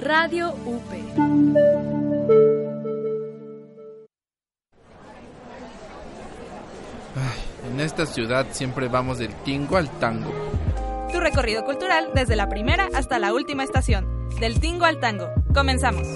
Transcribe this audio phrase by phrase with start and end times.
[0.00, 0.92] Radio UP.
[7.68, 10.32] en esta ciudad siempre vamos del tingo al tango.
[11.12, 14.28] Tu recorrido cultural desde la primera hasta la última estación.
[14.40, 15.28] Del tingo al tango.
[15.54, 16.06] Comenzamos.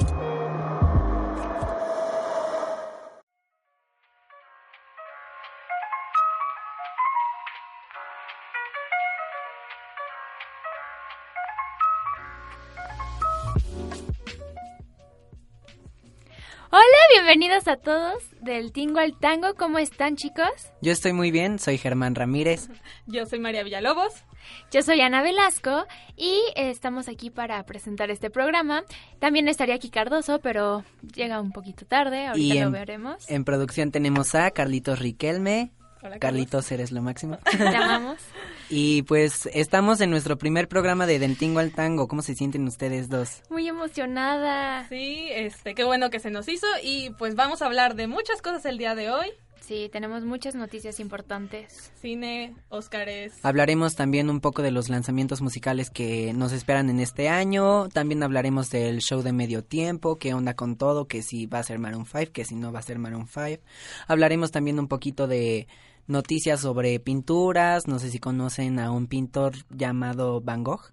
[17.30, 19.54] Bienvenidos a todos del Tingo al Tango.
[19.54, 20.50] ¿Cómo están, chicos?
[20.82, 22.68] Yo estoy muy bien, soy Germán Ramírez.
[23.06, 24.24] Yo soy María Villalobos.
[24.72, 28.82] Yo soy Ana Velasco y estamos aquí para presentar este programa.
[29.20, 30.82] También estaría aquí Cardoso, pero
[31.14, 33.30] llega un poquito tarde, ahorita lo veremos.
[33.30, 35.70] En producción tenemos a Carlitos Riquelme.
[36.18, 37.38] Carlitos, eres lo máximo.
[37.48, 38.18] Te amamos.
[38.72, 42.06] Y pues estamos en nuestro primer programa de Dentingo al Tango.
[42.06, 43.42] ¿Cómo se sienten ustedes dos?
[43.50, 44.88] Muy emocionada.
[44.88, 48.40] Sí, este, qué bueno que se nos hizo y pues vamos a hablar de muchas
[48.40, 49.26] cosas el día de hoy.
[49.60, 51.92] Sí, tenemos muchas noticias importantes.
[52.00, 53.34] Cine, Óscares.
[53.44, 57.88] Hablaremos también un poco de los lanzamientos musicales que nos esperan en este año.
[57.88, 61.62] También hablaremos del show de medio tiempo, qué onda con todo, que si va a
[61.64, 63.62] ser Maroon 5, que si no va a ser Maroon 5.
[64.08, 65.68] Hablaremos también un poquito de
[66.06, 70.92] noticias sobre pinturas, no sé si conocen a un pintor llamado Van Gogh.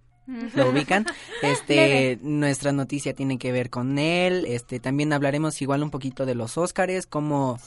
[0.55, 1.05] ¿Lo ubican?
[1.41, 4.45] Este, nuestra noticia tiene que ver con él.
[4.47, 7.59] Este, también hablaremos igual un poquito de los Óscares, cómo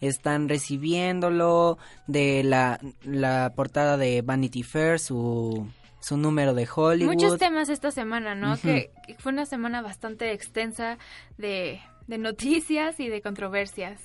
[0.00, 5.68] están recibiéndolo, de la, la portada de Vanity Fair, su
[6.00, 7.14] su número de Hollywood.
[7.14, 8.56] Muchos temas esta semana, ¿no?
[8.56, 10.96] que, fue una semana bastante extensa
[11.36, 14.00] de, de noticias y de controversias.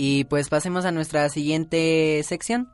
[0.00, 2.72] Y pues pasemos a nuestra siguiente sección.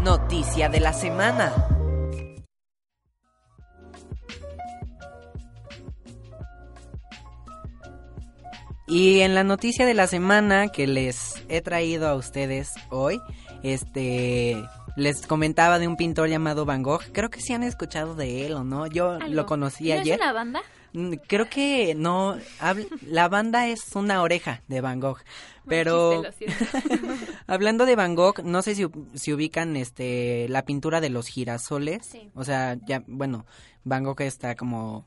[0.00, 1.52] Noticia de la semana.
[8.88, 13.20] Y en la noticia de la semana que les he traído a ustedes hoy,
[13.62, 14.64] este
[14.96, 17.02] les comentaba de un pintor llamado Van Gogh.
[17.12, 18.86] Creo que sí han escuchado de él o no.
[18.86, 20.14] Yo lo conocí ayer.
[20.14, 20.62] ¿Es una banda?
[20.92, 22.36] Mm, creo que no.
[23.06, 25.18] La banda es una oreja de Van Gogh.
[25.66, 26.22] Pero
[27.46, 32.10] hablando de Van Gogh, no sé si, si, ubican este la pintura de los girasoles.
[32.34, 33.46] O sea, ya bueno,
[33.84, 35.06] Van Gogh está como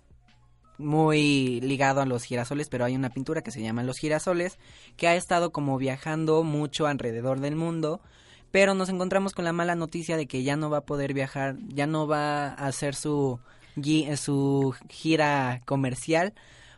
[0.78, 4.58] muy ligado a los girasoles, pero hay una pintura que se llama Los girasoles
[4.98, 8.02] que ha estado como viajando mucho alrededor del mundo
[8.56, 11.58] pero nos encontramos con la mala noticia de que ya no va a poder viajar,
[11.68, 13.38] ya no va a hacer su,
[14.16, 16.34] su gira comercial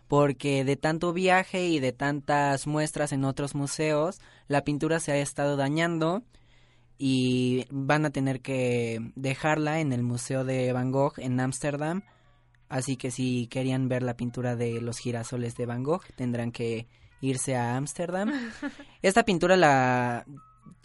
[0.07, 5.17] porque de tanto viaje y de tantas muestras en otros museos, la pintura se ha
[5.17, 6.23] estado dañando
[6.97, 12.01] y van a tener que dejarla en el Museo de Van Gogh en Ámsterdam.
[12.69, 16.87] Así que si querían ver la pintura de los girasoles de Van Gogh, tendrán que
[17.21, 18.31] irse a Ámsterdam.
[19.03, 20.25] Esta pintura la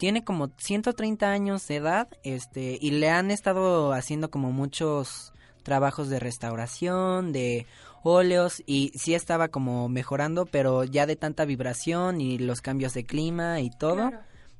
[0.03, 5.31] tiene como 130 años de edad, este, y le han estado haciendo como muchos
[5.63, 7.65] trabajos de restauración, de
[8.03, 13.05] óleos, y sí estaba como mejorando, pero ya de tanta vibración y los cambios de
[13.05, 14.11] clima y todo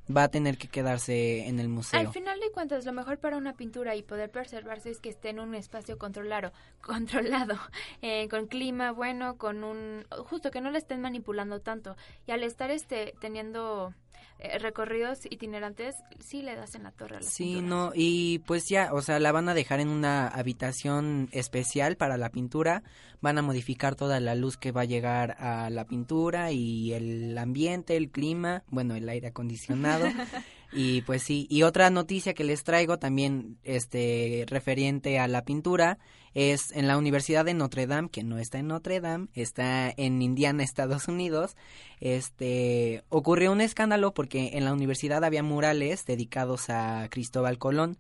[0.10, 2.00] va a tener que quedarse en el museo.
[2.00, 5.32] Al final de cuentas, lo mejor para una pintura y poder preservarse es que esté
[5.32, 7.56] en un espacio controlado, controlado
[8.02, 12.44] eh, con clima bueno, con un justo que no le estén manipulando tanto y al
[12.44, 13.94] estar este teniendo
[14.40, 17.18] eh, recorridos itinerantes, sí le das en la torre.
[17.18, 20.28] A la sí, no, y pues ya, o sea, la van a dejar en una
[20.28, 22.84] habitación especial para la pintura,
[23.22, 27.38] van a modificar toda la luz que va a llegar a la pintura y el
[27.38, 30.08] ambiente, el clima, bueno, el aire acondicionado.
[30.74, 36.00] y pues sí, y otra noticia que les traigo también este referente a la pintura
[36.34, 40.22] es en la Universidad de Notre Dame, que no está en Notre Dame, está en
[40.22, 41.56] Indiana, Estados Unidos.
[42.00, 47.98] Este ocurrió un escándalo porque en la universidad había murales dedicados a Cristóbal Colón.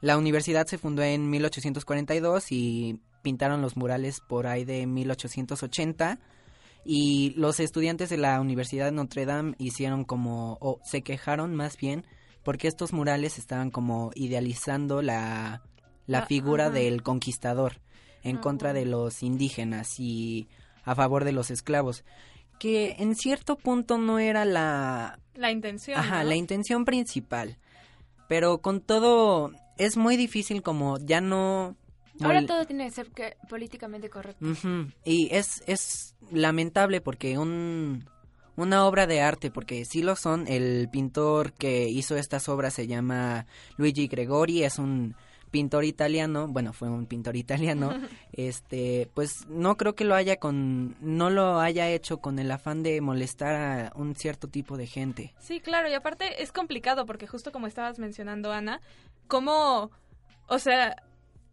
[0.00, 6.18] La universidad se fundó en 1842 y pintaron los murales por ahí de 1880
[6.84, 11.76] y los estudiantes de la Universidad de Notre Dame hicieron como o se quejaron más
[11.76, 12.04] bien
[12.42, 15.62] porque estos murales estaban como idealizando la
[16.12, 17.80] la ah, figura del conquistador
[18.22, 20.48] en contra de los indígenas y
[20.84, 22.04] a favor de los esclavos
[22.58, 27.58] que en cierto punto no era la la intención ajá la intención principal
[28.28, 31.76] pero con todo es muy difícil como ya no
[32.20, 33.10] ahora todo tiene que ser
[33.48, 34.46] políticamente correcto.
[35.04, 38.04] Y es es lamentable porque un
[38.56, 40.46] una obra de arte, porque sí lo son.
[40.46, 45.14] El pintor que hizo estas obras se llama Luigi Gregori, es un
[45.52, 47.92] pintor italiano, bueno, fue un pintor italiano,
[48.32, 52.82] este, pues no creo que lo haya con, no lo haya hecho con el afán
[52.82, 55.32] de molestar a un cierto tipo de gente.
[55.38, 58.80] Sí, claro, y aparte es complicado porque justo como estabas mencionando, Ana,
[59.28, 59.92] como,
[60.48, 60.96] o sea,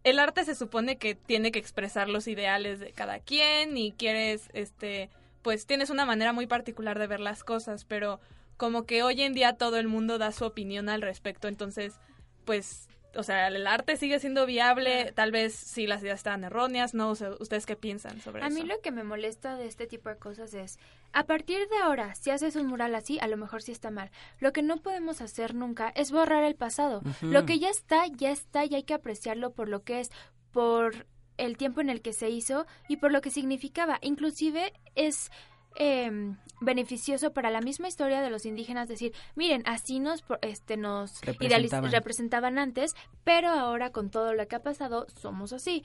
[0.02, 4.48] el arte se supone que tiene que expresar los ideales de cada quien y quieres,
[4.54, 5.10] este,
[5.42, 8.18] pues tienes una manera muy particular de ver las cosas, pero
[8.56, 12.00] como que hoy en día todo el mundo da su opinión al respecto, entonces,
[12.46, 16.94] pues o sea, el arte sigue siendo viable, tal vez si las ideas están erróneas,
[16.94, 18.46] no sé, ustedes qué piensan sobre eso.
[18.46, 20.78] A mí lo que me molesta de este tipo de cosas es,
[21.12, 24.10] a partir de ahora, si haces un mural así, a lo mejor sí está mal.
[24.38, 27.02] Lo que no podemos hacer nunca es borrar el pasado.
[27.20, 30.10] Lo que ya está, ya está y hay que apreciarlo por lo que es,
[30.52, 31.06] por
[31.36, 33.98] el tiempo en el que se hizo y por lo que significaba.
[34.02, 35.30] Inclusive es
[35.76, 41.20] eh, beneficioso para la misma historia de los indígenas decir, miren, así nos, este, nos
[41.22, 41.90] representaban.
[41.90, 45.84] representaban antes, pero ahora con todo lo que ha pasado somos así.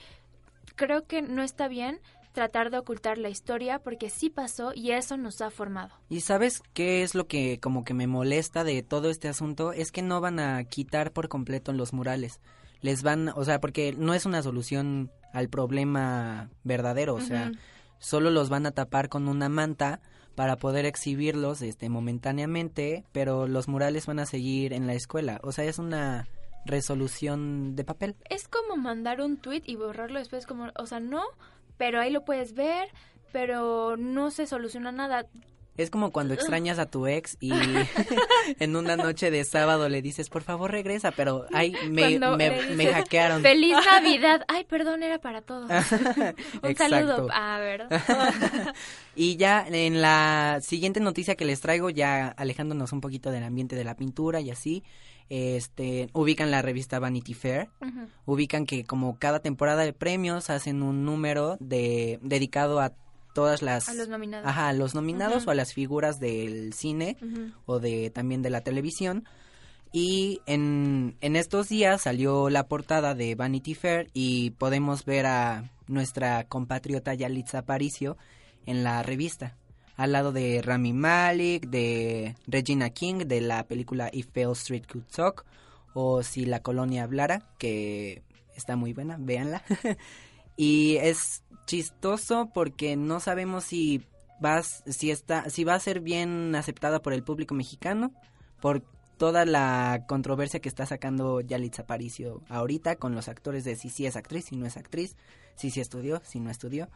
[0.75, 2.01] Creo que no está bien
[2.35, 5.95] tratar de ocultar la historia porque sí pasó y eso nos ha formado.
[6.09, 9.71] ¿Y sabes qué es lo que como que me molesta de todo este asunto?
[9.71, 12.41] Es que no van a quitar por completo los murales.
[12.81, 17.51] Les van, o sea, porque no es una solución al problema verdadero, o sea,
[17.99, 20.01] solo los van a tapar con una manta
[20.35, 25.39] para poder exhibirlos este momentáneamente, pero los murales van a seguir en la escuela.
[25.43, 26.27] O sea, es una
[26.65, 28.15] resolución de papel.
[28.29, 31.23] Es como mandar un tweet y borrarlo después como, o sea, no,
[31.77, 32.89] pero ahí lo puedes ver,
[33.31, 35.27] pero no se soluciona nada.
[35.77, 37.51] Es como cuando extrañas a tu ex y
[38.59, 43.41] en una noche de sábado le dices, por favor regresa, pero ay, me, me, hackearon.
[43.41, 44.45] Feliz Navidad.
[44.47, 45.69] Ay, perdón, era para todos.
[46.63, 47.27] Un saludo.
[47.31, 47.87] A ver.
[49.15, 53.75] y ya en la siguiente noticia que les traigo, ya alejándonos un poquito del ambiente
[53.75, 54.83] de la pintura y así,
[55.29, 57.67] este, ubican la revista Vanity Fair,
[58.25, 62.93] ubican que como cada temporada de premios hacen un número de dedicado a
[63.35, 63.89] todas las...
[63.89, 64.47] A los nominados.
[64.47, 67.17] Ajá, a los nominados o a las figuras del cine
[67.67, 69.25] o de también de la televisión.
[69.91, 75.69] Y en, en estos días salió la portada de Vanity Fair y podemos ver a
[75.87, 78.17] nuestra compatriota Yalitza Aparicio
[78.65, 79.55] en la revista,
[79.95, 85.05] al lado de Rami Malik, de Regina King, de la película If Fail Street Could
[85.13, 85.45] Talk,
[85.93, 88.23] o Si la colonia hablara, que
[88.55, 89.63] está muy buena, véanla.
[90.57, 94.03] y es chistoso porque no sabemos si
[94.39, 98.11] vas si está si va a ser bien aceptada por el público mexicano
[98.61, 98.83] por
[99.17, 104.05] toda la controversia que está sacando Yalitza Aparicio ahorita con los actores de si sí
[104.05, 105.15] es actriz si no es actriz
[105.55, 106.89] si sí estudió si no estudió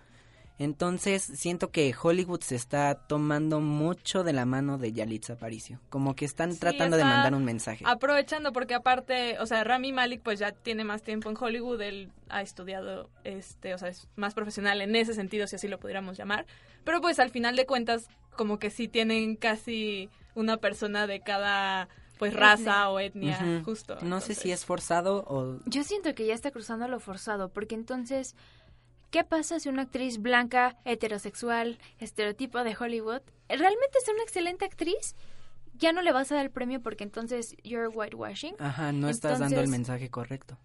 [0.60, 6.16] entonces siento que Hollywood se está tomando mucho de la mano de Yalitza Aparicio, como
[6.16, 7.86] que están tratando de mandar un mensaje.
[7.88, 12.12] Aprovechando porque aparte, o sea, Rami Malik pues ya tiene más tiempo en Hollywood, él
[12.28, 16.18] ha estudiado este, o sea, es más profesional en ese sentido si así lo pudiéramos
[16.18, 16.46] llamar,
[16.84, 21.88] pero pues al final de cuentas como que sí tienen casi una persona de cada
[22.20, 23.98] pues raza o etnia, justo.
[24.02, 27.76] No sé si es forzado o Yo siento que ya está cruzando lo forzado, porque
[27.76, 28.36] entonces
[29.12, 35.16] ¿Qué pasa si una actriz blanca, heterosexual, estereotipo de Hollywood, realmente es una excelente actriz?
[35.74, 38.56] Ya no le vas a dar el premio porque entonces you're whitewashing.
[38.60, 40.60] Ajá, no estás dando el mensaje correcto.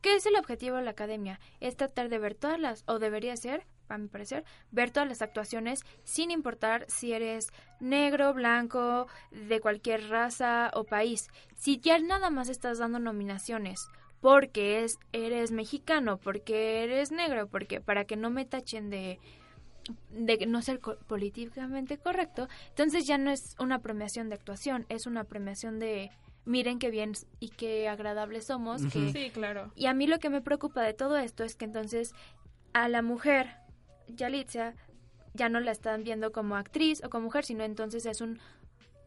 [0.00, 1.40] ¿Qué es el objetivo de la academia?
[1.58, 5.20] Es tratar de ver todas las, o debería ser, a mi parecer, ver todas las
[5.20, 7.48] actuaciones sin importar si eres
[7.80, 11.30] negro, blanco, de cualquier raza o país.
[11.56, 13.88] Si ya nada más estás dando nominaciones
[14.22, 19.18] porque es, eres mexicano, porque eres negro, porque para que no me tachen de
[20.10, 25.24] de no ser políticamente correcto, entonces ya no es una premiación de actuación, es una
[25.24, 26.12] premiación de
[26.44, 28.80] miren qué bien y qué agradables somos.
[28.82, 29.72] sí, claro.
[29.74, 32.14] Y a mí lo que me preocupa de todo esto es que entonces
[32.72, 33.56] a la mujer,
[34.06, 34.74] Yalitza,
[35.34, 38.38] ya no la están viendo como actriz o como mujer, sino entonces es un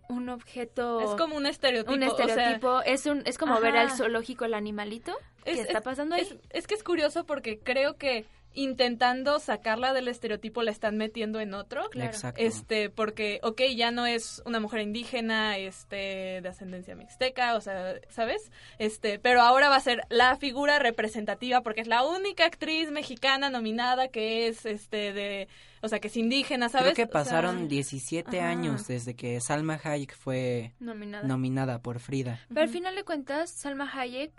[0.08, 4.46] un objeto es como un estereotipo un estereotipo es un es como ver al zoológico
[4.46, 6.42] el animalito ¿Qué está pasando ahí.
[6.50, 11.54] es, que es curioso porque creo que intentando sacarla del estereotipo la están metiendo en
[11.54, 11.90] otro.
[11.90, 12.18] Claro.
[12.38, 17.96] este porque ok ya no es una mujer indígena este de ascendencia mixteca o sea
[18.10, 22.92] sabes este pero ahora va a ser la figura representativa porque es la única actriz
[22.92, 25.48] mexicana nominada que es este de
[25.82, 30.16] o sea que es indígena sabes creo que pasaron 17 años desde que Salma Hayek
[30.16, 32.40] fue nominada, nominada por Frida.
[32.50, 34.32] Pero al final de cuentas Salma Hayek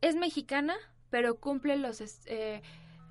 [0.00, 0.76] es mexicana
[1.10, 2.62] pero cumple los eh,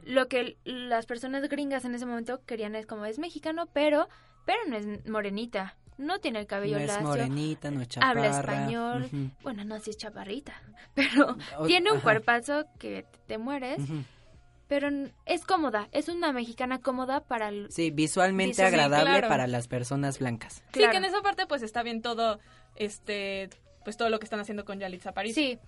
[0.05, 4.07] lo que las personas gringas en ese momento querían es como es mexicano, pero
[4.45, 5.75] pero no es morenita.
[5.97, 7.03] No tiene el cabello no es lacio.
[7.07, 8.09] morenita, no es chaparra.
[8.11, 9.09] Habla español.
[9.43, 10.53] Bueno, no, sí es chaparrita.
[10.95, 12.03] Pero O- tiene un ajá.
[12.03, 13.79] cuerpazo que te mueres.
[14.67, 14.89] Pero
[15.25, 15.89] es cómoda.
[15.91, 17.71] Es una mexicana cómoda para el...
[17.71, 19.27] Sí, visualmente Visual- sí, agradable claro.
[19.27, 20.55] para las personas blancas.
[20.55, 20.91] Sí, Claro.
[20.91, 22.39] que en esa parte pues está bien todo,
[22.77, 23.49] este,
[23.83, 25.35] pues todo lo que están haciendo con Yalitza París.
[25.35, 25.59] Sí,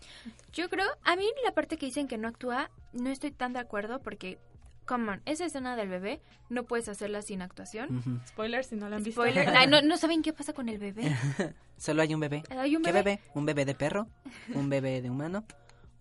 [0.51, 3.59] yo creo, a mí la parte que dicen que no actúa, no estoy tan de
[3.59, 4.37] acuerdo porque,
[4.85, 7.97] come on, esa escena del bebé no puedes hacerla sin actuación.
[7.97, 8.19] Ujú.
[8.27, 9.21] Spoilers si no lo han visto.
[9.21, 11.15] Spoiler, ay, no, no saben qué pasa con el bebé.
[11.77, 12.43] Solo hay un bebé.
[12.49, 13.19] Hay un ¿Qué bebé.
[13.33, 14.07] ¿Un bebé de perro?
[14.53, 15.43] ¿Un bebé de humano?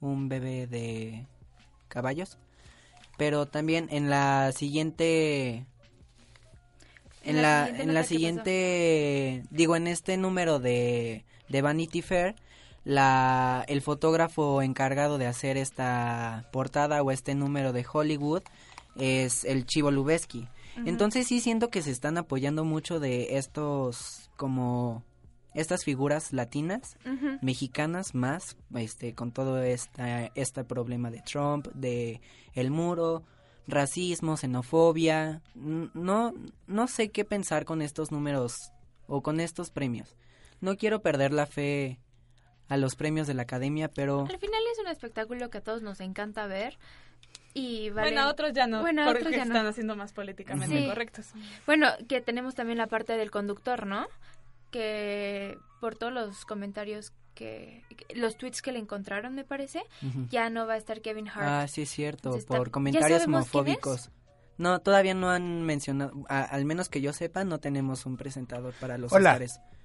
[0.01, 1.27] ¿Un bebé de
[1.89, 2.39] caballos?
[3.17, 5.67] Pero también en la siguiente...
[7.25, 11.25] En En la la, siguiente en la nota, ¿qué siguiente, digo, en este número de,
[11.53, 12.35] de Vanity Fair,
[12.85, 18.43] la, el fotógrafo encargado de hacer esta portada o este número de Hollywood
[18.97, 20.49] es el Chivo Lubeski.
[20.87, 25.05] Entonces sí siento que se están apoyando mucho de estos como
[25.55, 26.97] estas figuras latinas,
[27.43, 32.23] mexicanas más, este con todo esta este problema de Trump, de
[32.55, 33.23] el muro,
[33.69, 36.33] racismo, xenofobia, no
[36.67, 38.73] no sé qué pensar con estos números
[39.07, 40.17] o con estos premios.
[40.63, 42.01] No quiero perder la fe
[42.69, 45.83] a los premios de la academia, pero Al final es un espectáculo que a todos
[45.83, 46.79] nos encanta ver.
[47.53, 48.13] Y vale...
[48.13, 49.53] Bueno, a otros ya no, Bueno, porque otros ya no.
[49.53, 50.87] están haciendo más políticamente Sí.
[50.87, 51.27] correctos.
[51.67, 54.07] Bueno, que tenemos también la parte del conductor, ¿no?
[54.71, 57.83] Que por todos los comentarios que...
[57.95, 59.83] que- los tweets que le encontraron, me parece,
[60.31, 61.43] ya no va a estar Kevin Hart.
[61.43, 64.11] Ah, sí es cierto, Entonces, por ¿ya comentarios homofóbicos.
[64.59, 68.73] No, todavía no han mencionado, a- al menos que yo sepa, no tenemos un presentador
[68.81, 69.39] para los Hola.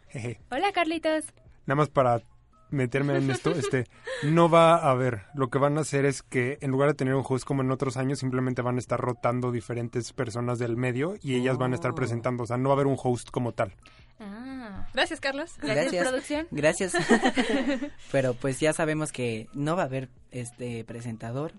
[0.10, 0.40] Jeje.
[0.52, 1.26] Hola, Carlitos.
[1.66, 2.22] Nada más para
[2.70, 3.86] meterme en esto, este,
[4.24, 5.24] no va a haber.
[5.36, 7.72] Lo que van a hacer es que en lugar de tener un host como en
[7.72, 11.76] otros años, simplemente van a estar rotando diferentes personas del medio y ellas van a
[11.76, 11.96] estar Oh.
[11.96, 12.44] presentando.
[12.44, 13.74] O sea, no va a haber un host como tal.
[14.20, 15.56] Ah, Gracias, Carlos.
[15.62, 16.08] gracias, Gracias.
[16.08, 16.48] producción.
[16.52, 16.94] Gracias.
[18.12, 21.54] Pero pues ya sabemos que no va a haber este presentador.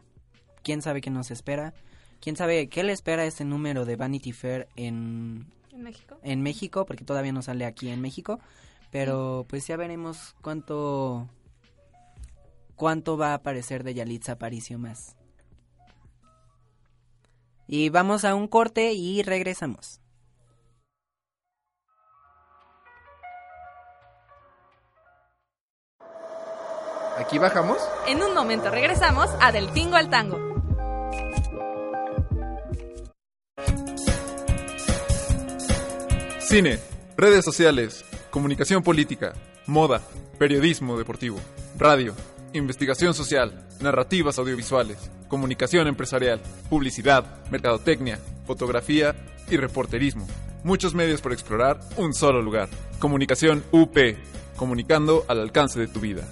[0.62, 1.72] ¿Quién sabe qué nos espera?
[2.20, 5.46] ¿Quién sabe qué le espera este número de Vanity Fair en,
[5.78, 6.18] En México.
[6.24, 6.84] en México?
[6.86, 8.40] Porque todavía no sale aquí en México.
[8.90, 11.28] Pero pues ya veremos cuánto
[12.74, 15.14] cuánto va a aparecer de Yalitza Aparicio más.
[17.68, 20.00] Y vamos a un corte y regresamos.
[27.18, 27.78] Aquí bajamos.
[28.06, 30.47] En un momento regresamos a Del Tingo al Tango.
[36.48, 36.78] Cine,
[37.14, 39.34] redes sociales, comunicación política,
[39.66, 40.00] moda,
[40.38, 41.38] periodismo deportivo,
[41.76, 42.14] radio,
[42.54, 46.40] investigación social, narrativas audiovisuales, comunicación empresarial,
[46.70, 49.14] publicidad, mercadotecnia, fotografía
[49.50, 50.26] y reporterismo.
[50.64, 52.70] Muchos medios por explorar, un solo lugar.
[52.98, 53.98] Comunicación UP,
[54.56, 56.26] comunicando al alcance de tu vida.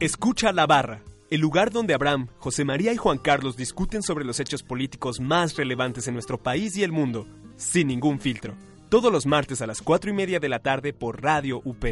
[0.00, 4.40] Escucha la barra, el lugar donde Abraham, José María y Juan Carlos discuten sobre los
[4.40, 8.54] hechos políticos más relevantes en nuestro país y el mundo, sin ningún filtro.
[8.88, 11.84] Todos los martes a las 4 y media de la tarde por Radio UP.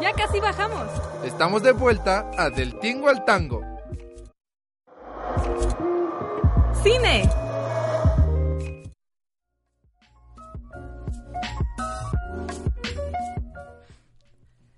[0.00, 0.88] Ya casi bajamos.
[1.24, 3.62] Estamos de vuelta a Del Tingo al Tango.
[6.82, 7.41] ¡Cine!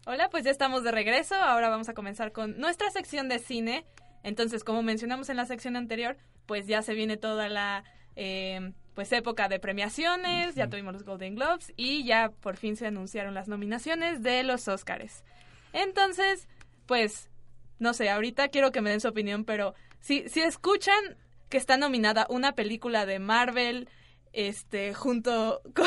[0.07, 1.35] Hola, pues ya estamos de regreso.
[1.35, 3.87] Ahora vamos a comenzar con nuestra sección de cine.
[4.23, 7.85] Entonces, como mencionamos en la sección anterior, pues ya se viene toda la
[8.15, 10.57] eh, pues época de premiaciones.
[10.57, 14.69] Ya tuvimos los Golden Globes y ya por fin se anunciaron las nominaciones de los
[14.69, 15.25] Oscars.
[15.73, 16.49] Entonces,
[16.85, 17.31] pues
[17.79, 21.17] no sé, ahorita quiero que me den su opinión, pero si, si escuchan
[21.49, 23.89] que está nominada una película de Marvel,
[24.35, 25.87] este, junto con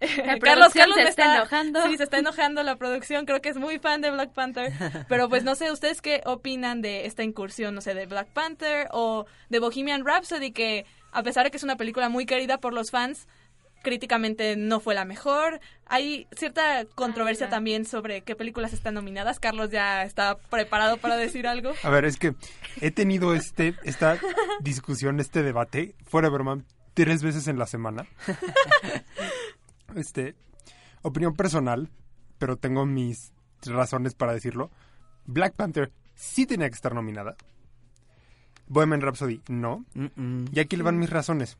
[0.00, 1.82] eh, producción se está enojando.
[1.86, 4.72] Sí, se está enojando la producción, creo que es muy fan de Black Panther,
[5.08, 8.88] pero pues no sé, ¿ustedes qué opinan de esta incursión, no sé, de Black Panther
[8.90, 12.72] o de Bohemian Rhapsody, que a pesar de que es una película muy querida por
[12.72, 13.28] los fans,
[13.84, 15.60] críticamente no fue la mejor.
[15.86, 17.50] Hay cierta controversia no.
[17.50, 19.38] también sobre qué películas están nominadas.
[19.38, 21.72] Carlos ya está preparado para decir algo.
[21.84, 22.34] A ver, es que
[22.80, 24.18] he tenido este, esta
[24.60, 26.64] discusión, este debate, fuera de broma,
[26.94, 28.06] tres veces en la semana.
[29.94, 30.34] Este,
[31.02, 31.88] opinión personal,
[32.38, 33.32] pero tengo mis
[33.64, 34.70] razones para decirlo.
[35.24, 37.36] Black Panther sí tenía que estar nominada.
[38.66, 39.84] Bohemian Rhapsody no.
[39.94, 40.44] Mm, mm.
[40.52, 41.58] Y aquí le van mis razones.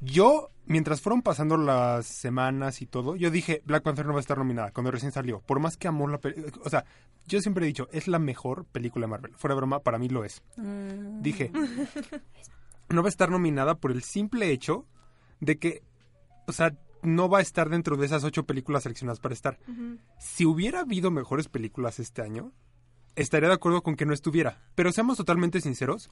[0.00, 4.22] Yo, mientras fueron pasando las semanas y todo, yo dije, Black Panther no va a
[4.22, 5.40] estar nominada cuando recién salió.
[5.40, 6.86] Por más que amó la película, o sea,
[7.26, 9.34] yo siempre he dicho, es la mejor película de Marvel.
[9.36, 10.42] Fuera de broma, para mí lo es.
[10.56, 11.20] Mm.
[11.20, 11.52] Dije,
[12.90, 14.86] no va a estar nominada por el simple hecho
[15.40, 15.82] de que,
[16.46, 19.58] o sea, no va a estar dentro de esas ocho películas seleccionadas para estar.
[20.18, 22.52] Si hubiera habido mejores películas este año,
[23.16, 24.60] estaría de acuerdo con que no estuviera.
[24.74, 26.10] Pero seamos totalmente sinceros,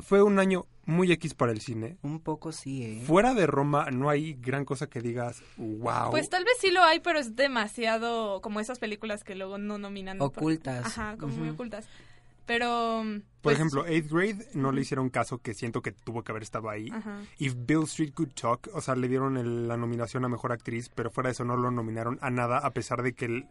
[0.00, 1.98] fue un año muy X para el cine.
[2.02, 3.02] Un poco sí, ¿eh?
[3.06, 6.10] Fuera de Roma no hay gran cosa que digas, wow.
[6.10, 9.76] Pues tal vez sí lo hay, pero es demasiado como esas películas que luego no
[9.78, 10.18] nominan.
[10.18, 10.86] por- Ocultas.
[10.86, 11.86] Ajá, como muy ocultas.
[12.48, 13.02] Pero...
[13.04, 16.42] Por pues, ejemplo, Eighth Grade no le hicieron caso que siento que tuvo que haber
[16.42, 16.88] estado ahí.
[16.92, 17.20] Ajá.
[17.38, 20.88] If Bill Street Could Talk, o sea, le dieron el- la nominación a Mejor Actriz,
[20.92, 23.46] pero fuera de eso no lo nominaron a nada, a pesar de que el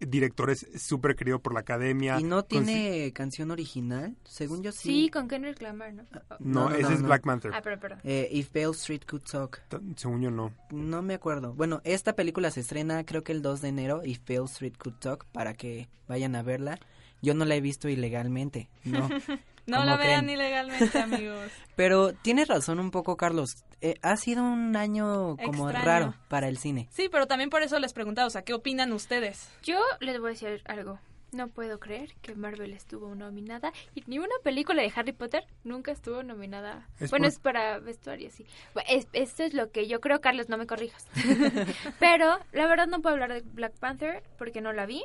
[0.00, 2.18] director es súper querido por la academia.
[2.18, 4.16] ¿Y no tiene canción original?
[4.24, 4.88] Según yo sí.
[5.04, 6.02] Sí, con Kendrick Lamar, ¿no?
[6.10, 7.06] No, No, no, ese no, es no.
[7.06, 7.52] Black Panther.
[7.54, 7.98] Ah, perdón, perdón.
[8.04, 9.60] Eh, If Bale Street Could Talk.
[9.68, 10.52] T- Según yo no.
[10.70, 11.52] No me acuerdo.
[11.52, 14.96] Bueno, esta película se estrena creo que el 2 de enero, If Bale Street Could
[15.00, 16.78] Talk, para que vayan a verla.
[17.22, 19.08] Yo no la he visto ilegalmente, no.
[19.66, 20.30] No ¿Cómo la vean creen?
[20.30, 21.52] ilegalmente, amigos.
[21.76, 23.50] Pero tienes razón un poco, Carlos.
[23.82, 25.84] Eh, ha sido un año como Extraño.
[25.86, 26.88] raro para el cine.
[26.90, 29.48] Sí, pero también por eso les preguntaba, o sea, ¿qué opinan ustedes?
[29.62, 30.98] Yo les voy a decir algo.
[31.32, 35.92] No puedo creer que Marvel estuvo nominada y ni una película de Harry Potter nunca
[35.92, 36.88] estuvo nominada.
[36.98, 38.46] Es bueno, por- es para vestuario, sí.
[38.74, 41.06] Bueno, es- esto es lo que yo creo, Carlos, no me corrijas.
[42.00, 45.04] Pero la verdad no puedo hablar de Black Panther porque no la vi.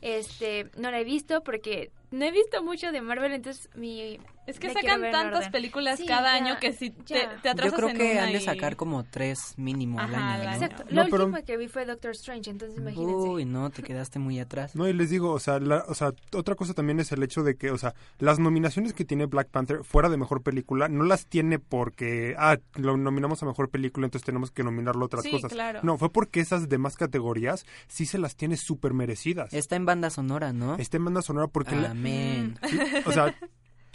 [0.00, 4.60] Este, no la he visto porque no he visto mucho de Marvel, entonces mi Es
[4.60, 7.88] que sacan tantas películas Sí, cada ya, año que si te, te Yo atrasas creo
[7.88, 10.52] en que una han de sacar como tres mínimo al año.
[10.52, 10.84] Exacto.
[10.88, 13.28] No, la pero- última que vi fue Doctor Strange, entonces imagínense.
[13.28, 14.76] Uy, no, te quedaste muy atrás.
[14.76, 17.42] No, y les digo, o sea, la- o sea, otra cosa también es el hecho
[17.42, 21.02] de que, o sea, las nominaciones que tiene Black Panther fuera de mejor película no
[21.04, 25.24] las tiene porque, ah, lo nominamos a mejor película, entonces tenemos que nominarlo a otras
[25.24, 25.50] Sí, cosas.
[25.52, 25.80] claro.
[25.82, 29.52] No, fue porque esas demás categorías sí se las tiene súper merecidas.
[29.52, 30.76] Está en banda sonora, ¿no?
[30.76, 32.58] Está en banda sonora porque, la- Amén.
[33.06, 33.34] o sea,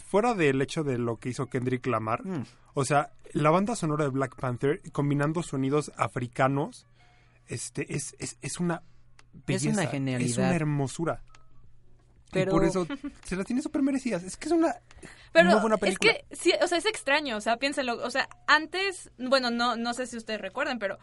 [0.10, 2.43] fuera del hecho de lo que hizo Kendrick Lamar, Mm.
[2.74, 6.85] o sea, la banda sonora de Black Panther combinando sonidos africanos,
[7.48, 8.83] este, es, es, es una
[9.48, 10.29] Es una belleza, genialidad.
[10.29, 11.24] Es una hermosura.
[12.31, 12.87] Pero- Y por eso
[13.25, 14.24] se las tiene súper merecidas.
[14.24, 14.75] Es que es una
[15.33, 16.14] Pero muy buena es película.
[16.14, 19.94] que, sí, o sea, es extraño, o sea, piénselo, o sea, antes, bueno, no no
[19.94, 20.98] sé si ustedes recuerdan, pero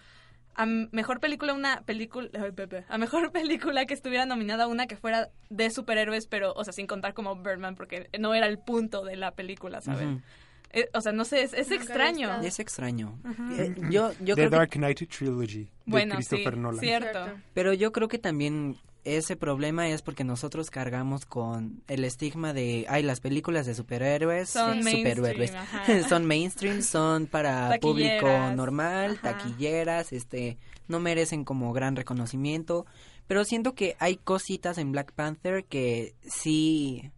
[0.59, 4.97] a mejor película una película ay, pepe, a mejor película que estuviera nominada una que
[4.97, 9.05] fuera de superhéroes, pero o sea, sin contar como Birdman porque no era el punto
[9.05, 10.15] de la película, ¿saben?
[10.15, 10.23] Ujú.
[10.71, 12.43] Eh, o sea, no sé, es, es extraño.
[12.43, 13.19] Es extraño.
[13.53, 16.81] Eh, yo yo The creo que Dark Knight Trilogy de Bueno, Christopher sí, Nolan.
[16.81, 17.27] Cierto.
[17.55, 22.87] Pero yo creo que también ese problema es porque nosotros cargamos con el estigma de,
[22.89, 29.39] ay, las películas de superhéroes, Son superhéroes, mainstream, son mainstream, son para público normal, ajá.
[29.39, 30.59] taquilleras, este,
[30.89, 32.87] no merecen como gran reconocimiento,
[33.27, 37.13] pero siento que hay cositas en Black Panther que sí,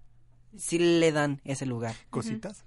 [0.56, 1.94] sí le dan ese lugar.
[2.10, 2.64] Cositas.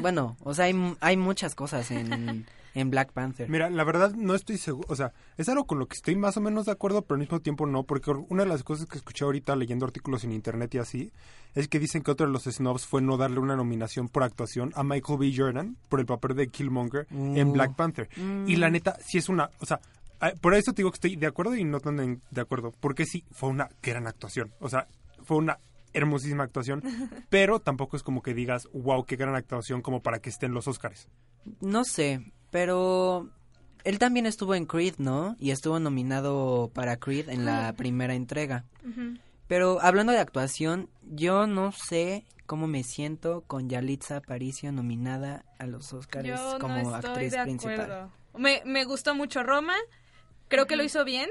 [0.00, 3.48] Bueno, o sea, hay, hay muchas cosas en, en Black Panther.
[3.48, 6.36] Mira, la verdad no estoy seguro, o sea, es algo con lo que estoy más
[6.36, 8.98] o menos de acuerdo, pero al mismo tiempo no, porque una de las cosas que
[8.98, 11.12] escuché ahorita leyendo artículos en internet y así,
[11.54, 14.72] es que dicen que otro de los snobs fue no darle una nominación por actuación
[14.74, 15.32] a Michael B.
[15.36, 17.52] Jordan por el papel de Killmonger en Uh.
[17.52, 18.08] Black Panther.
[18.46, 19.80] Y la neta, sí es una, o sea,
[20.40, 23.24] por eso te digo que estoy de acuerdo y no tan de acuerdo, porque sí,
[23.32, 24.86] fue una gran actuación, o sea,
[25.24, 25.58] fue una
[25.92, 26.82] hermosísima actuación,
[27.28, 30.54] pero tampoco es como que digas, wow, qué gran actuación como para que esté en
[30.54, 31.08] los Oscars.
[31.60, 33.30] No sé, pero
[33.82, 35.34] él también estuvo en Creed, ¿no?
[35.40, 38.64] Y estuvo nominado para Creed en la primera entrega.
[39.48, 45.66] Pero hablando de actuación, yo no sé cómo me siento con Yalitza Aparicio nominada a
[45.66, 48.10] los Oscars Yo como no estoy actriz de principal.
[48.36, 49.74] Me, me gustó mucho Roma.
[50.48, 51.30] Creo que lo hizo bien.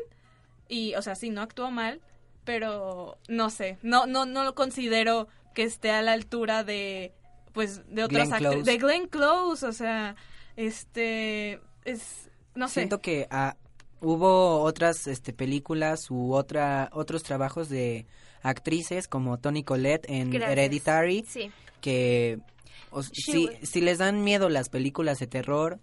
[0.68, 2.02] Y, o sea, sí, no actuó mal.
[2.46, 3.78] Pero no sé.
[3.84, 7.14] No, no, no lo considero que esté a la altura de.
[7.54, 8.66] Pues de otras actrices.
[8.66, 9.66] De Glenn Close.
[9.68, 10.16] O sea,
[10.56, 11.60] este.
[11.86, 12.30] Es.
[12.56, 12.76] No sé.
[12.82, 13.56] Siento que ah,
[14.02, 18.06] hubo otras este, películas u otra, otros trabajos de
[18.44, 20.52] actrices como Toni Collette en Gracias.
[20.52, 21.52] Hereditary Sí.
[21.80, 22.40] que
[22.92, 25.80] o- si, si les dan miedo las películas de terror,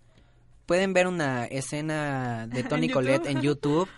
[0.66, 2.92] pueden ver una escena de YouTube.
[2.92, 3.88] Collette en YouTube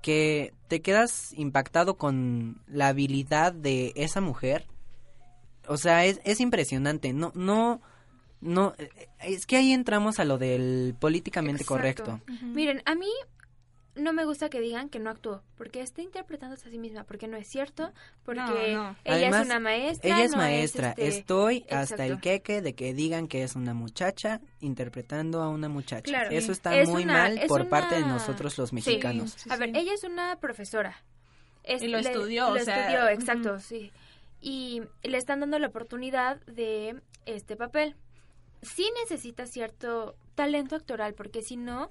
[0.00, 4.66] que te quedas impactado con la habilidad de esa mujer.
[5.66, 7.12] O sea, es, es impresionante.
[7.12, 7.80] No, no,
[8.44, 8.88] no, eh,
[9.20, 11.74] es que ahí entramos a lo del políticamente Exacto.
[11.74, 12.20] correcto.
[12.42, 13.08] Miren, a mí
[13.96, 17.28] no me gusta que digan que no actuó, porque está interpretándose a sí misma, porque
[17.28, 17.92] no es cierto,
[18.24, 18.56] porque No, no.
[18.56, 20.10] ella Además, es una maestra.
[20.16, 20.90] Ella es no maestra.
[20.90, 25.68] este, Estoy hasta el queque de que digan que es una muchacha interpretando a una
[25.68, 26.02] muchacha.
[26.02, 26.30] Claro.
[26.30, 28.74] Eso está Es muy una- mal es por parte de nosotros los Sí.
[28.74, 29.34] mexicanos.
[29.36, 29.78] Sí, A ver, sí.
[29.78, 30.96] ella es una profesora.
[31.62, 33.92] Es- Y lo le- estudió, Lo o sea, estudió, exacto, sí.
[34.40, 37.94] Y le están dando la oportunidad de este papel.
[38.64, 41.90] Sí necesita cierto talento actoral, porque si no,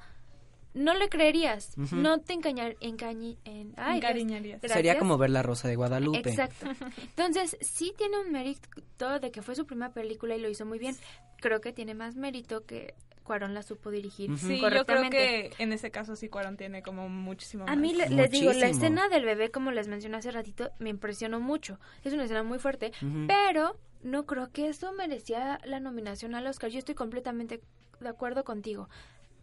[0.73, 1.77] no le creerías.
[1.91, 4.11] No te engañar, engañi, en, ay, Dios.
[4.11, 4.61] Encariñarías.
[4.61, 4.73] Gracias.
[4.77, 6.29] Sería como ver La Rosa de Guadalupe.
[6.29, 6.65] Exacto.
[6.97, 10.79] Entonces, sí tiene un mérito de que fue su primera película y lo hizo muy
[10.79, 10.95] bien.
[11.37, 14.37] Creo que tiene más mérito que Cuarón la supo dirigir Ujú.
[14.47, 15.17] Sí, yo creo correctamente.
[15.55, 17.71] que en ese caso sí Cuarón tiene como muchísimo más.
[17.73, 20.89] A mí le- les digo, la escena del bebé, como les mencioné hace ratito, me
[20.89, 21.79] impresionó mucho.
[22.03, 22.91] Es una escena muy fuerte,
[23.27, 26.69] pero no creo que eso merecía la nominación al Oscar.
[26.69, 27.61] Yo estoy completamente
[28.01, 28.89] de acuerdo contigo.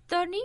[0.06, 0.42] Tony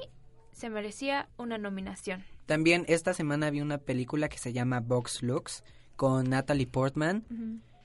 [0.56, 2.24] se merecía una nominación.
[2.46, 5.64] También esta semana vi una película que se llama Box Looks
[5.96, 7.26] con Natalie Portman,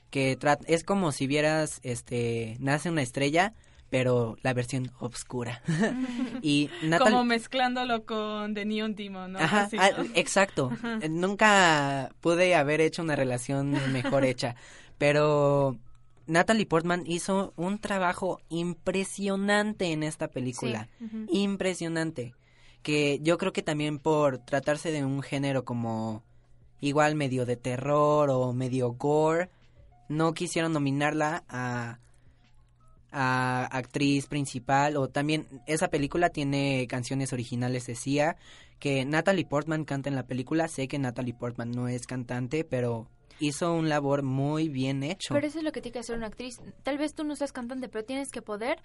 [0.09, 3.53] que es como si vieras este nace una estrella,
[3.89, 5.61] pero la versión obscura.
[6.41, 9.39] y Natalie Como mezclándolo con The Neon Demon, ¿no?
[9.39, 10.71] Ajá, Así, ah, exacto.
[11.01, 14.55] Eh, Nunca pude haber hecho una relación mejor hecha,
[14.97, 15.77] pero
[16.25, 20.87] Natalie Portman hizo un trabajo impresionante en esta película.
[21.29, 22.33] Impresionante.
[22.83, 26.23] Que yo creo que también por tratarse de un género como
[26.79, 29.49] igual medio de terror o medio gore,
[30.09, 31.99] no quisieron nominarla a
[33.11, 34.97] a actriz principal.
[34.97, 37.95] O también esa película tiene canciones originales de
[38.79, 40.67] que Natalie Portman canta en la película.
[40.67, 43.07] Sé que Natalie Portman no es cantante pero
[43.41, 46.27] hizo un labor muy bien hecho Pero eso es lo que tiene que hacer una
[46.27, 46.61] actriz.
[46.83, 48.79] Tal vez tú no seas cantante, pero tienes que poder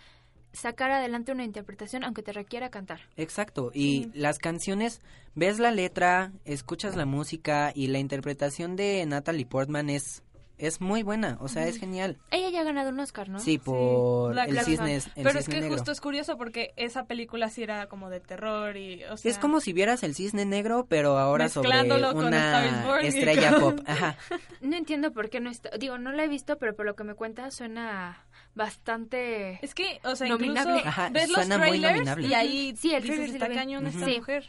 [0.52, 3.00] sacar adelante una interpretación aunque te requiera cantar.
[3.16, 5.00] Exacto, y las canciones,
[5.34, 10.22] ves la letra, escuchas la música y la interpretación de Natalie Portman es,
[10.58, 12.18] es muy buena, o sea, es genial.
[12.30, 13.38] Ella ya ha ganado un Oscar, ¿no?
[13.40, 15.74] Sí, por el cisne, el Pero es que negro.
[15.76, 19.30] justo es curioso porque esa película sí era como de terror y, o sea...
[19.30, 23.84] Es como si vieras el cisne negro, pero ahora sobre una estrella con- pop.
[23.86, 24.16] Ajá.
[24.60, 25.70] No entiendo por qué no está.
[25.78, 29.58] Digo, no la he visto, pero por lo que me cuenta suena bastante.
[29.62, 30.70] Es que, o sea, Nominable.
[30.72, 32.28] incluso Ajá, ves los suena muy trailers nominable.
[32.28, 34.16] y ahí Sí, el dices, trailer está cañón esta Sí.
[34.18, 34.48] mujer.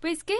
[0.00, 0.36] Pues que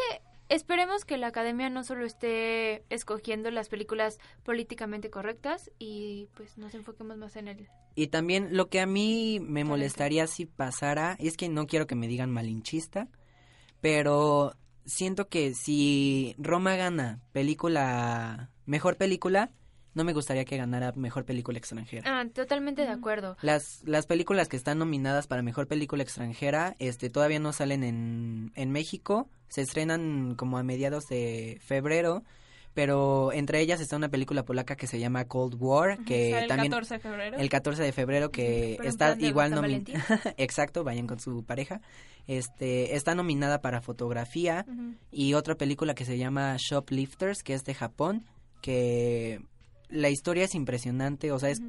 [0.49, 6.75] esperemos que la academia no solo esté escogiendo las películas políticamente correctas y pues nos
[6.75, 7.69] enfoquemos más en el.
[7.95, 11.95] Y también lo que a mí me molestaría si pasara, es que no quiero que
[11.95, 13.09] me digan malinchista,
[13.81, 14.55] pero
[14.85, 19.51] siento que si Roma gana película, mejor película,
[19.97, 22.21] no me gustaría que ganara mejor película extranjera.
[22.21, 23.37] Ah, totalmente de acuerdo.
[23.41, 28.53] Las, las películas que están nominadas para mejor película extranjera este, todavía no salen en,
[28.55, 32.25] en México, se estrenan como a mediados de febrero,
[32.75, 36.71] pero entre ellas está una película polaca que se llama Cold War, que el también
[36.71, 37.39] 14 de febrero.
[37.39, 39.95] el 14 de febrero que Pero está igual nominada.
[40.37, 41.81] Exacto, vayan con su pareja.
[42.27, 44.67] Este, está nominada para fotografía
[45.11, 48.27] y otra película que se llama Shoplifters, que es de Japón,
[48.61, 49.41] que
[49.89, 51.61] la historia es impresionante, o sea, es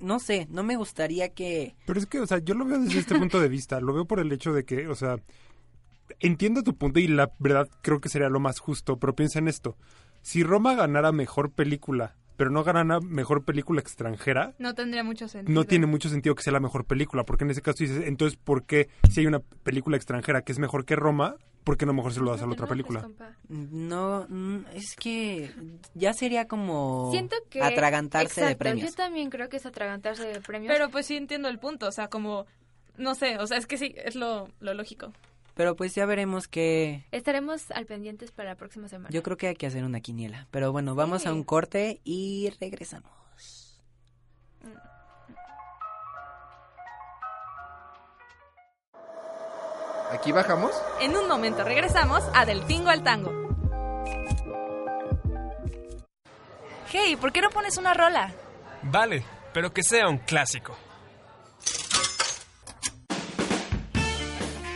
[0.00, 3.00] no sé, no me gustaría que Pero es que, o sea, yo lo veo desde
[3.00, 3.80] este punto de vista.
[3.80, 5.16] Lo veo por el hecho de que, o sea,
[6.18, 9.48] entiendo tu punto y la verdad creo que sería lo más justo, pero piensa en
[9.48, 9.76] esto.
[10.22, 15.54] Si Roma ganara mejor película, pero no ganara mejor película extranjera, No tendría mucho sentido.
[15.54, 18.38] no tiene mucho sentido que sea la mejor película, porque en ese caso dices, entonces,
[18.42, 21.92] ¿por qué si hay una película extranjera que es mejor que Roma, por qué no
[21.92, 23.08] mejor se lo das a la otra película?
[23.48, 25.50] no mm, es que
[25.94, 27.62] ya sería como Siento que.
[27.62, 28.90] atragantarse de premios.
[28.90, 30.72] Yo también creo que es atragantarse de premios.
[30.72, 32.46] Pero pues sí entiendo el punto, o sea, como,
[32.96, 35.12] no sé, o sea, es que sí, es lo, lo lógico.
[35.54, 39.10] Pero pues ya veremos que Estaremos al pendientes para la próxima semana.
[39.10, 40.46] yo creo que hay que hacer una quiniela.
[40.50, 43.10] Pero bueno, vamos a un corte y regresamos.
[50.12, 50.72] ¿Aquí bajamos?
[51.00, 53.30] En un momento regresamos a Del Tingo al Tango.
[56.92, 58.32] Hey, ¿por qué no pones una rola?
[58.82, 60.76] Vale, pero que sea un clásico.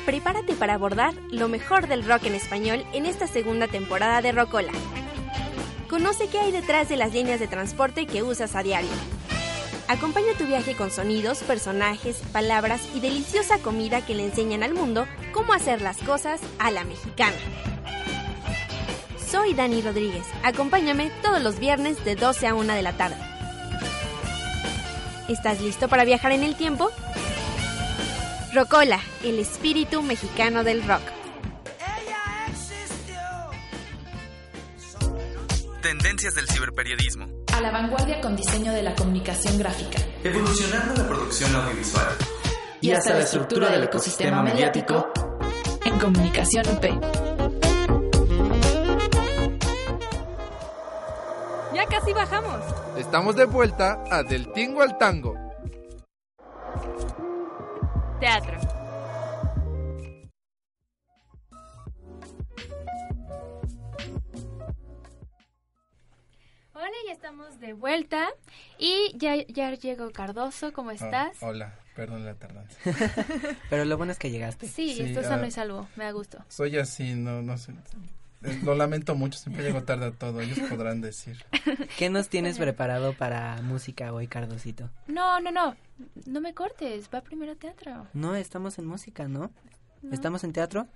[0.07, 4.73] Prepárate para abordar lo mejor del rock en español en esta segunda temporada de Rocola.
[5.89, 8.91] Conoce qué hay detrás de las líneas de transporte que usas a diario.
[9.87, 15.07] Acompaña tu viaje con sonidos, personajes, palabras y deliciosa comida que le enseñan al mundo
[15.33, 17.37] cómo hacer las cosas a la mexicana.
[19.31, 20.25] Soy Dani Rodríguez.
[20.43, 23.17] Acompáñame todos los viernes de 12 a 1 de la tarde.
[25.29, 26.91] ¿Estás listo para viajar en el tiempo?
[28.55, 31.03] Rocola, el espíritu mexicano del rock.
[35.83, 37.34] Tendencias del ciberperiodismo.
[37.55, 39.99] A la vanguardia con diseño de la comunicación gráfica.
[40.25, 42.09] Evolucionando la producción audiovisual.
[42.81, 45.13] Y hasta la estructura del ecosistema mediático
[45.85, 46.85] en comunicación UP.
[51.73, 52.61] Ya casi bajamos.
[52.97, 55.37] Estamos de vuelta a Del Tingo al Tango.
[58.19, 58.74] Teatro.
[67.07, 68.29] Ya estamos de vuelta
[68.79, 71.37] y ya, ya llegó Cardoso, ¿cómo estás?
[71.43, 72.79] Oh, hola, perdón la tardanza.
[73.71, 74.69] Pero lo bueno es que llegaste.
[74.69, 76.39] Sí, esto es sano y salvo, me da gusto.
[76.49, 77.73] Soy así, no, no sé.
[78.43, 81.45] Eh, Lo lamento mucho, siempre llego tarde a todo, ellos podrán decir.
[81.99, 84.91] ¿Qué nos tienes preparado para música hoy, Cardosito?
[85.07, 85.77] No, no, no,
[86.27, 88.07] no me cortes, va primero teatro.
[88.13, 89.51] No, estamos en música, ¿no?
[90.03, 90.13] No.
[90.13, 90.87] ¿Estamos en teatro?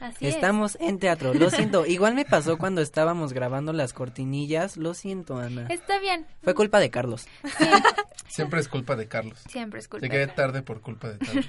[0.00, 1.84] Así Estamos en teatro, lo siento.
[1.86, 4.76] Igual me pasó cuando estábamos grabando las cortinillas.
[4.76, 5.66] Lo siento, Ana.
[5.68, 5.80] es.
[5.80, 7.26] Está bien, Fue culpa de Carlos.
[8.28, 9.38] Siempre es culpa de Carlos.
[9.48, 10.06] siempre es culpa.
[10.06, 11.46] Llegué de- tarde por culpa de Carlos.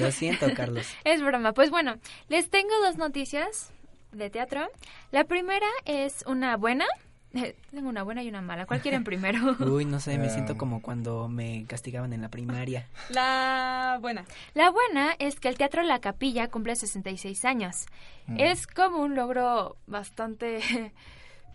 [0.00, 0.86] Lo siento, Carlos.
[1.04, 1.52] Es broma.
[1.52, 1.96] Pues bueno,
[2.28, 3.70] les tengo dos noticias
[4.12, 4.68] de teatro.
[5.10, 6.86] La primera es una buena.
[7.70, 8.66] Tengo una buena y una mala.
[8.66, 9.56] ¿Cuál quieren primero?
[9.60, 10.30] Uy, no sé, me Ah.
[10.30, 12.86] siento como cuando me castigaban en la primaria.
[13.10, 14.24] La buena.
[14.54, 17.86] La buena es que el Teatro La Capilla cumple 66 años.
[18.26, 18.40] Mm.
[18.40, 20.60] Es como un logro bastante,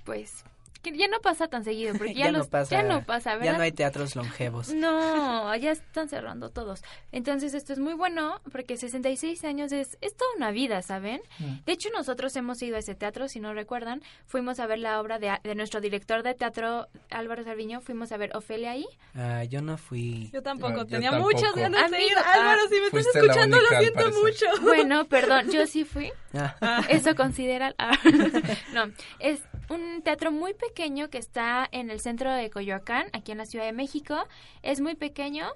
[0.05, 0.43] pues,
[0.83, 3.31] que ya no pasa tan seguido, porque ya, ya, los- no pasa, ya no pasa,
[3.35, 3.45] ¿verdad?
[3.53, 4.73] Ya no hay teatros longevos.
[4.73, 6.83] No, ya están cerrando todos.
[7.11, 11.21] Entonces esto es muy bueno porque 66 años es, es toda una vida, ¿saben?
[11.39, 11.63] Mm.
[11.65, 14.99] De hecho nosotros hemos ido a ese teatro, si no recuerdan, fuimos a ver la
[14.99, 18.85] obra de, de nuestro director de teatro, Álvaro Sarviño, fuimos a ver Ofelia ahí.
[19.15, 20.29] Ah, yo no fui.
[20.33, 21.33] Yo tampoco, No, yo tenía tampoco.
[21.35, 22.17] muchas ganas de ir.
[22.17, 24.45] Álvaro, si me estás escuchando, única, lo siento mucho.
[24.63, 26.11] Bueno, perdón, yo sí fui.
[26.33, 27.73] Ah, Eso considera...
[27.77, 27.97] ah,
[28.73, 33.37] no, es un teatro muy pequeño que está en el centro de Coyoacán, aquí en
[33.37, 34.15] la Ciudad de México.
[34.61, 35.47] Es muy pequeño,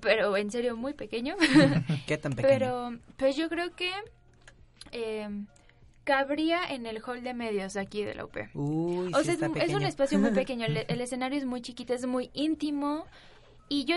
[0.00, 1.36] pero en serio muy pequeño.
[2.06, 2.48] ¿Qué tan pequeño?
[2.58, 3.90] pero pues yo creo que
[4.92, 5.28] eh,
[6.04, 8.36] cabría en el hall de medios aquí de la UP.
[8.54, 9.86] Uy, O sí sea, está es, es un pequeño.
[9.86, 13.06] espacio muy pequeño, el, el escenario es muy chiquito, es muy íntimo.
[13.70, 13.96] Y yo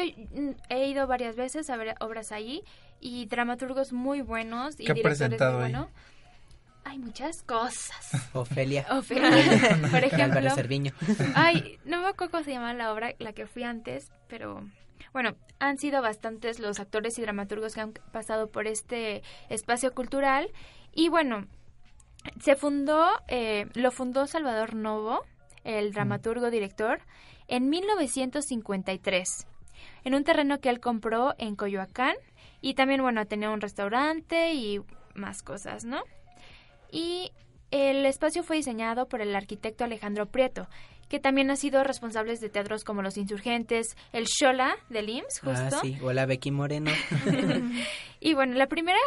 [0.69, 2.61] he ido varias veces a ver obras ahí
[2.99, 5.87] y dramaturgos muy buenos y ¿Qué ha directores muy buenos.
[6.83, 8.29] Hay muchas cosas.
[8.33, 8.85] Ofelia.
[8.91, 9.29] Ofelia,
[9.91, 10.49] por ejemplo.
[10.51, 10.91] Cerviño.
[11.35, 14.63] Ay, no me acuerdo cómo se llama la obra, la que fui antes, pero
[15.13, 20.51] bueno, han sido bastantes los actores y dramaturgos que han pasado por este espacio cultural.
[20.93, 21.47] Y bueno,
[22.39, 25.23] se fundó, eh, lo fundó Salvador Novo,
[25.63, 27.01] el dramaturgo director,
[27.47, 29.47] en 1953,
[30.03, 32.15] en un terreno que él compró en Coyoacán.
[32.61, 34.81] Y también, bueno, tenía un restaurante y
[35.15, 36.03] más cosas, ¿no?
[36.91, 37.31] Y
[37.71, 40.67] el espacio fue diseñado por el arquitecto Alejandro Prieto,
[41.07, 45.75] que también ha sido responsable de teatros como Los Insurgentes, el Shola del IMSS, justo.
[45.77, 45.97] Ah, sí.
[46.01, 46.91] Hola, Becky Moreno.
[48.19, 48.99] y bueno, la primera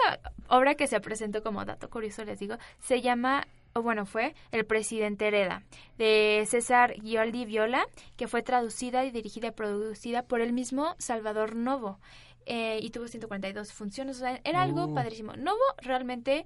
[0.48, 4.64] obra que se presentó como dato curioso, les digo, se llama, o bueno, fue El
[4.66, 5.62] Presidente Hereda,
[5.98, 11.54] de César Gioldi Viola, que fue traducida y dirigida y producida por el mismo Salvador
[11.56, 11.98] Novo.
[12.46, 14.94] eh, y tuvo 142 funciones, o sea, era algo Uh.
[14.94, 15.32] padrísimo.
[15.34, 16.44] Novo realmente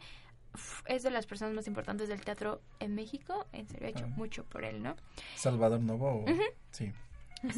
[0.86, 4.14] es de las personas más importantes del teatro en México, en serio, ha hecho Ah.
[4.16, 4.96] mucho por él, ¿no?
[5.34, 6.24] Salvador Novo,
[6.70, 6.92] sí.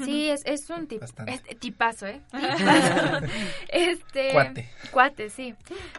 [0.05, 2.21] Sí, es, es un tip, este, tipazo, ¿eh?
[2.31, 3.27] Tipazo.
[3.69, 4.69] este, Cuate.
[4.91, 5.55] Cuate, sí.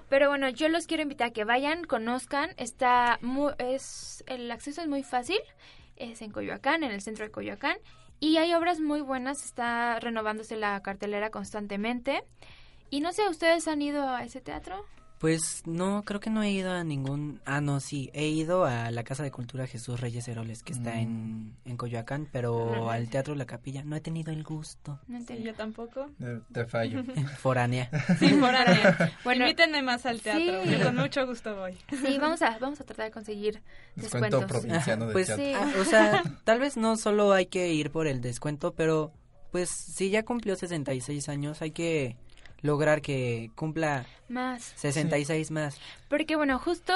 [0.07, 2.51] Pero bueno, yo los quiero invitar a que vayan, conozcan.
[2.57, 5.39] Está muy, es, el acceso es muy fácil.
[5.95, 7.77] Es en Coyoacán, en el centro de Coyoacán.
[8.19, 9.43] Y hay obras muy buenas.
[9.43, 12.23] Está renovándose la cartelera constantemente.
[12.91, 14.85] Y no sé, ¿ustedes han ido a ese teatro?
[15.21, 17.41] Pues no, creo que no he ido a ningún...
[17.45, 20.99] Ah, no, sí, he ido a la Casa de Cultura Jesús Reyes Heroles, que está
[20.99, 24.99] en, en Coyoacán, pero al Teatro La Capilla no he tenido el gusto.
[25.07, 25.43] No Sí, entendí.
[25.43, 26.10] yo tampoco.
[26.19, 27.03] Eh, Te fallo.
[27.38, 27.88] Foránea.
[28.17, 29.13] Sí, foránea.
[29.23, 30.84] Bueno, Invítenme más al teatro, sí.
[30.84, 31.77] con mucho gusto voy.
[31.89, 33.62] Sí, vamos a, vamos a tratar de conseguir
[33.95, 34.45] Descuento descuentos.
[34.62, 35.45] provinciano de Pues, teatro.
[35.45, 35.53] Sí.
[35.55, 39.13] ah, o sea, tal vez no solo hay que ir por el descuento, pero
[39.51, 42.17] pues si ya cumplió 66 años, hay que
[42.62, 44.74] lograr que cumpla Más.
[44.76, 45.80] 66 más.
[46.10, 46.93] Porque bueno, justo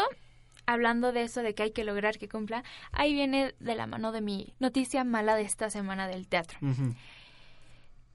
[0.66, 4.12] hablando de eso, de que hay que lograr que cumpla, ahí viene de la mano
[4.12, 6.58] de mi noticia mala de esta semana del teatro.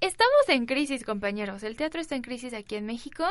[0.01, 1.63] Estamos en crisis, compañeros.
[1.63, 3.25] El teatro está en crisis aquí en México.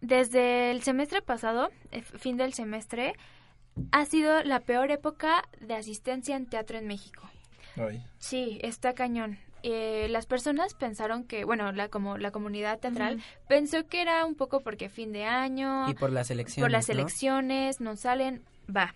[0.00, 3.14] Desde el semestre pasado, eh, fin del semestre,
[3.92, 7.28] ha sido la peor época de asistencia en teatro en México.
[7.76, 8.04] Ay.
[8.18, 9.38] Sí, está cañón.
[9.62, 14.34] Eh, las personas pensaron que, bueno, la como la comunidad teatral pensó que era un
[14.34, 16.94] poco porque fin de año, Y por las elecciones, por las ¿no?
[16.94, 18.44] elecciones, no salen,
[18.74, 18.94] va.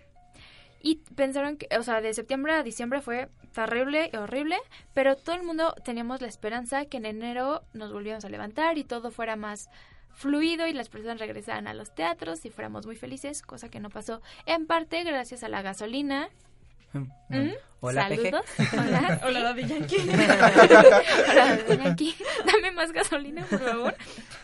[0.81, 4.57] Y pensaron que, o sea, de septiembre a diciembre fue terrible y horrible,
[4.95, 8.85] pero todo el mundo teníamos la esperanza que en enero nos volviéramos a levantar y
[8.85, 9.69] todo fuera más
[10.15, 13.91] fluido y las personas regresaran a los teatros y fuéramos muy felices, cosa que no
[13.91, 16.29] pasó en parte gracias a la gasolina.
[16.93, 17.51] ¿Mm?
[17.85, 18.43] Hola, Saludos.
[18.75, 19.21] Hola.
[19.25, 19.97] Hola, Daddy Yankee.
[20.09, 22.15] Hola, Daddy Yankee.
[22.47, 23.97] Dame más gasolina, por favor.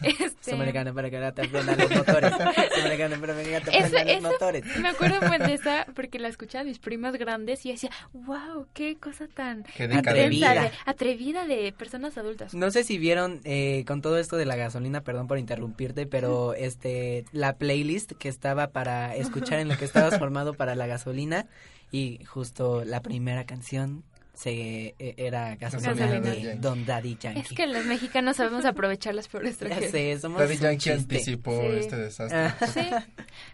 [0.03, 0.29] Este...
[0.51, 2.33] Sudamericano para que no te prendan los motores.
[2.75, 4.65] Sudamericano para que no te Eso, prendan los eso, motores.
[4.79, 8.97] me acuerdo muy de esa porque la escuchaban mis primas grandes y decía, wow, qué
[8.97, 10.55] cosa tan Qué atrevida.
[10.55, 12.55] de- atrevida de personas adultas.
[12.55, 16.55] No sé si vieron eh, con todo esto de la gasolina, perdón por interrumpirte, pero
[16.55, 21.47] este la playlist que estaba para escuchar en lo que estabas formado para la gasolina
[21.91, 26.21] y justo la primera canción se eh, era gasolina, Gasolina.
[26.21, 27.41] de Don Daddy Yankee.
[27.41, 29.91] Es que los mexicanos sabemos aprovechar las peores Ya extranjeras.
[29.91, 30.93] sé, somos Daddy Yankee chiste.
[30.93, 31.67] anticipó Sí.
[31.79, 32.39] este desastre.
[32.39, 32.67] Ah.
[32.73, 32.89] Sí.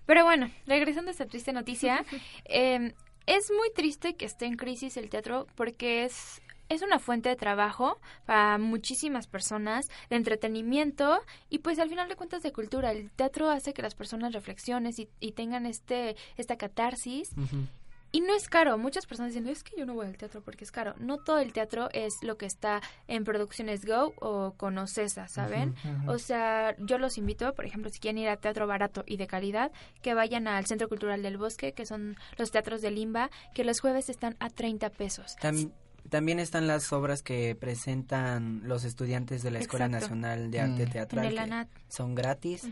[0.04, 2.04] Pero bueno, regresando a esta triste noticia,
[2.44, 2.92] eh,
[3.26, 7.36] es muy triste que esté en crisis el teatro porque es es una fuente de
[7.36, 11.20] trabajo para muchísimas personas, de entretenimiento
[11.50, 12.90] y pues al final de cuentas de cultura.
[12.90, 17.66] El teatro hace que las personas reflexionen y, y tengan este esta catarsis Ujú.
[18.16, 18.78] Y no es caro.
[18.78, 20.94] Muchas personas dicen, es que yo no voy al teatro porque es caro.
[20.98, 25.74] No todo el teatro es lo que está en Producciones Go o con Ocesa, ¿saben?
[26.08, 29.26] O sea, yo los invito, por ejemplo, si quieren ir a teatro barato y de
[29.26, 33.64] calidad, que vayan al Centro Cultural del Bosque, que son los teatros de Limba, que
[33.64, 35.34] los jueves están a 30 pesos.
[35.40, 35.72] Tam-
[36.10, 40.06] también están las obras que presentan los estudiantes de la Escuela Exacto.
[40.14, 40.90] Nacional de Arte Mm.
[40.90, 41.24] Teatral.
[41.24, 41.68] En el que ANAT.
[41.88, 42.64] Son gratis.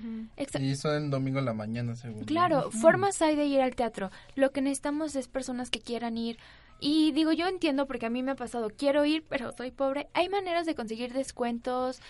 [0.61, 2.25] Y son el domingo en la mañana, según.
[2.25, 2.81] Claro, Mm.
[2.81, 4.11] formas hay de ir al teatro.
[4.35, 6.39] Lo que necesitamos es personas que quieran ir.
[6.81, 10.09] Y digo, yo entiendo porque a mí me ha pasado, quiero ir, pero soy pobre.
[10.15, 12.01] Hay maneras de conseguir descuentos.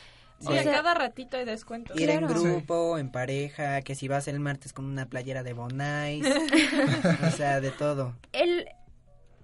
[0.41, 1.99] Sí, O a sea, cada ratito hay descuentos.
[2.01, 6.25] Ir en grupo, en pareja, que si vas el martes con una playera de Bonais,
[7.27, 8.17] o sea, de todo.
[8.33, 8.67] el,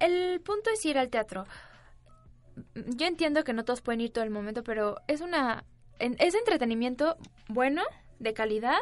[0.01, 1.47] el punto es ir al teatro.
[2.75, 5.64] Yo entiendo que no todos pueden ir todo el momento, pero es una
[5.99, 7.16] en- es entretenimiento
[7.49, 7.83] bueno,
[8.18, 8.79] de calidad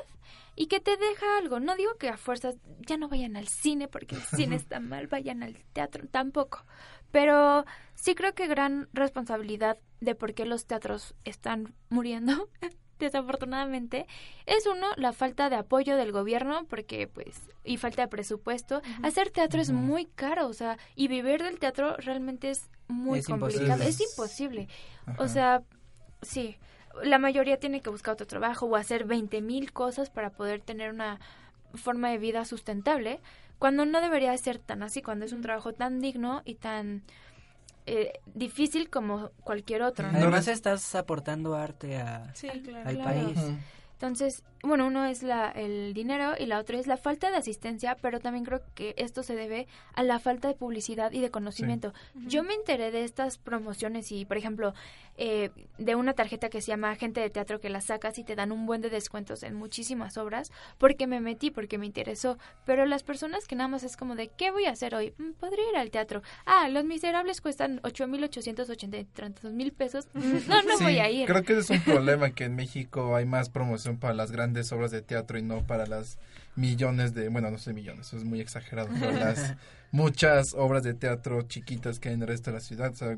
[0.54, 1.60] y que te deja algo.
[1.60, 5.06] No digo que a fuerzas ya no vayan al cine porque el cine está mal,
[5.06, 6.64] vayan al teatro tampoco.
[7.12, 12.48] Pero sí creo que gran responsabilidad de por qué los teatros están muriendo
[12.98, 14.06] desafortunadamente
[14.46, 18.82] es uno la falta de apoyo del gobierno porque pues y falta de presupuesto.
[19.02, 23.26] Hacer teatro es muy caro o sea y vivir del teatro realmente es muy Es
[23.26, 23.64] complicado.
[23.82, 23.88] imposible.
[23.88, 24.68] es imposible.
[25.18, 25.62] O sea
[26.22, 26.56] sí
[27.02, 30.90] la mayoría tiene que buscar otro trabajo o hacer 20 mil cosas para poder tener
[30.90, 31.20] una
[31.74, 33.20] forma de vida sustentable
[33.58, 37.02] cuando no debería ser tan así cuando es un trabajo tan digno y tan
[37.86, 40.18] eh, difícil como cualquier otro ¿no?
[40.18, 42.88] Además estás aportando arte a, Sí, claro.
[42.88, 43.10] al Claro.
[43.34, 43.38] país.
[43.92, 47.96] Entonces, bueno, uno es la, el dinero y la otra es la falta de asistencia,
[48.02, 51.94] pero también creo que esto se debe a la falta de publicidad y de conocimiento.
[52.26, 54.74] Yo me enteré de estas promociones y, por ejemplo,
[55.18, 58.34] eh, de una tarjeta que se llama Agente de Teatro que la sacas y te
[58.34, 62.38] dan un buen de descuentos en muchísimas obras porque me metí, porque me interesó.
[62.64, 65.14] Pero las personas que nada más es como de, ¿qué voy a hacer hoy?
[65.18, 66.22] Mm, Podría ir al teatro.
[66.44, 70.08] Ah, Los Miserables cuestan 8.880 y tantos mil pesos.
[70.46, 71.26] No, no Sí, voy a ir.
[71.26, 74.70] Creo que ese es un problema que en México hay más promoción para las grandes
[74.72, 76.18] obras de teatro y no para las
[76.54, 79.54] millones de, bueno, no sé millones, eso es muy exagerado, pero las
[79.90, 82.92] muchas obras de teatro chiquitas que hay en el resto de la ciudad.
[82.92, 83.16] O sea,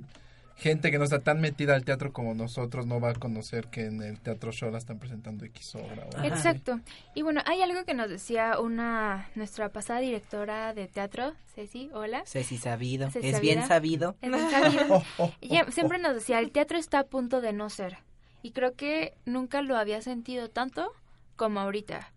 [0.59, 3.87] gente que no está tan metida al teatro como nosotros no va a conocer que
[3.87, 6.07] en el Teatro Show la están presentando X obra.
[6.07, 6.25] o.
[6.25, 6.81] Exacto.
[7.15, 12.23] Y bueno, hay algo que nos decía una nuestra pasada directora de teatro, Ceci, hola.
[12.27, 13.11] Ceci sabido.
[13.11, 14.17] Ceci es bien sabido.
[14.21, 15.03] Es bien sabido.
[15.41, 17.99] Ella siempre nos decía, el teatro está a punto de no ser.
[18.43, 20.93] Y creo que nunca lo había sentido tanto
[21.39, 22.13] como ahorita.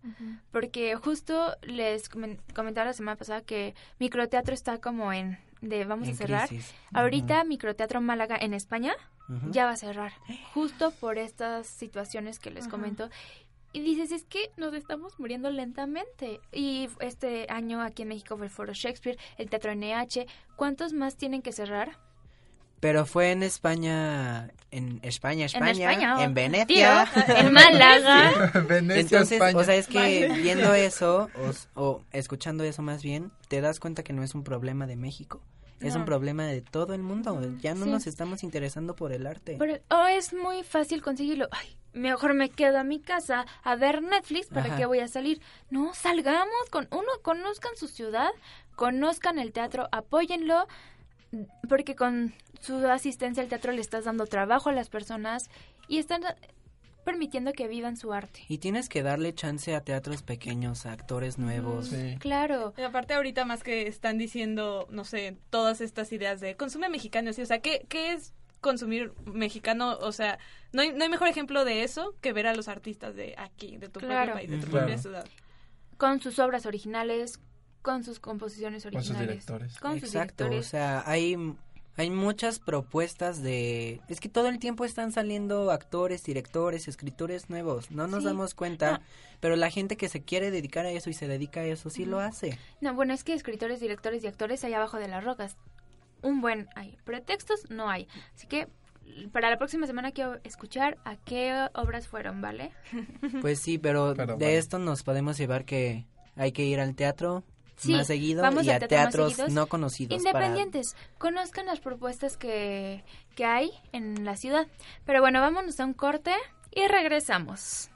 [0.50, 6.08] Porque justo les comen- comentaba la semana pasada que microteatro está como en de vamos
[6.08, 6.48] En a cerrar.
[6.48, 6.74] crisis.
[6.92, 8.92] Ahorita microteatro Málaga en España
[9.50, 10.12] ya va a cerrar.
[10.52, 13.08] Justo por estas situaciones que les comento.
[13.74, 16.40] Y dices, es que nos estamos muriendo lentamente.
[16.52, 20.26] Y este año aquí en México fue el Foro Shakespeare, el Teatro NH.
[20.56, 21.96] ¿Cuántos más tienen que cerrar?
[22.82, 28.50] Pero fue en España, en España, España, en, España, oh, Venecia, tío, en Málaga.
[28.68, 29.56] Venecia, Entonces, España.
[29.56, 30.42] o sea, es que Vale.
[30.42, 31.28] viendo eso,
[31.76, 34.96] o, o escuchando eso más bien, te das cuenta que no es un problema de
[34.96, 35.40] México.
[35.80, 36.00] Es No.
[36.00, 37.40] un problema de todo el mundo.
[37.60, 37.90] Ya no Sí.
[37.92, 39.56] nos estamos interesando por el arte.
[39.60, 41.46] Pero oh, es muy fácil conseguirlo.
[41.52, 44.48] Ay, mejor me quedo a mi casa a ver Netflix.
[44.48, 44.76] ¿Para Ajá.
[44.76, 45.40] qué voy a salir?
[45.70, 48.30] No, salgamos con uno, conozcan su ciudad,
[48.76, 50.66] conozcan el teatro, apóyenlo,
[51.68, 55.48] porque con su asistencia al teatro le estás dando trabajo a las personas
[55.88, 56.22] y están
[57.04, 58.40] permitiendo que vivan su arte.
[58.48, 61.88] Y tienes que darle chance a teatros pequeños, a actores nuevos.
[61.88, 62.16] Sí.
[62.20, 62.74] Claro.
[62.76, 67.32] Y aparte ahorita más que están diciendo, no sé, todas estas ideas de consume mexicano,
[67.32, 67.42] ¿sí?
[67.42, 69.98] o sea, ¿qué, ¿qué es consumir mexicano?
[70.00, 70.38] O sea,
[70.72, 73.78] no hay, no hay mejor ejemplo de eso que ver a los artistas de aquí,
[73.78, 74.32] de tu Claro.
[74.34, 74.86] propio país, de tu Claro.
[74.86, 75.26] propia ciudad.
[75.96, 77.40] Con sus obras originales,
[77.82, 79.28] con sus composiciones Con sus originales.
[79.28, 79.78] directores.
[79.78, 80.66] Con sus Exacto, o directores.
[80.70, 81.36] sea, hay,
[81.96, 84.00] hay muchas propuestas de...
[84.08, 88.26] Es que todo el tiempo están saliendo actores, directores, escritores nuevos, no nos Sí.
[88.26, 88.98] damos cuenta, No.
[89.40, 92.04] pero la gente que se quiere dedicar a eso y se dedica a eso sí
[92.04, 92.58] lo hace.
[92.80, 95.56] No, bueno, es que escritores, directores y actores hay abajo de las rocas.
[96.22, 96.96] Un buen hay.
[97.04, 98.06] Pretextos no hay.
[98.34, 98.68] Así que
[99.32, 102.70] para la próxima semana quiero escuchar a qué obras fueron, ¿vale?
[103.40, 106.06] Pues sí, pero, Pero de esto nos podemos llevar que
[106.36, 107.42] hay que ir al teatro
[107.76, 109.52] Sí, más seguido vamos y a teatros seguidos.
[109.52, 110.22] no conocidos.
[110.22, 113.04] para- Independientes, conozcan las propuestas que,
[113.34, 114.66] que hay en la ciudad.
[115.04, 116.32] Pero bueno, vámonos a un corte
[116.70, 117.88] y regresamos.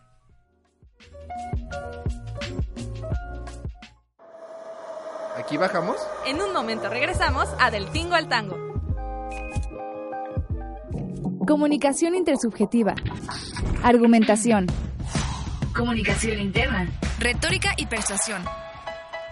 [5.38, 5.96] ¿Aquí bajamos?
[6.26, 8.56] En un momento regresamos a Del Tingo al Tango.
[11.46, 12.94] Comunicación intersubjetiva.
[13.82, 14.66] Argumentación.
[15.76, 16.88] Comunicación interna.
[17.20, 18.42] Retórica y persuasión.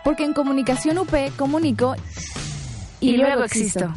[0.04, 1.96] Porque en comunicación UP comunico
[3.00, 3.92] y, luego existo.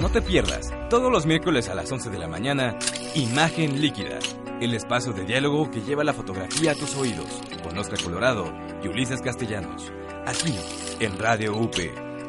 [0.00, 2.76] No te pierdas, todos los miércoles a las 11 de la mañana,
[3.14, 4.18] Imagen Líquida,
[4.60, 8.52] el espacio de diálogo que lleva la fotografía a tus oídos, con Oscar Colorado
[8.84, 9.90] y Ulises Castellanos.
[10.26, 10.54] Aquí,
[11.00, 11.76] en Radio UP,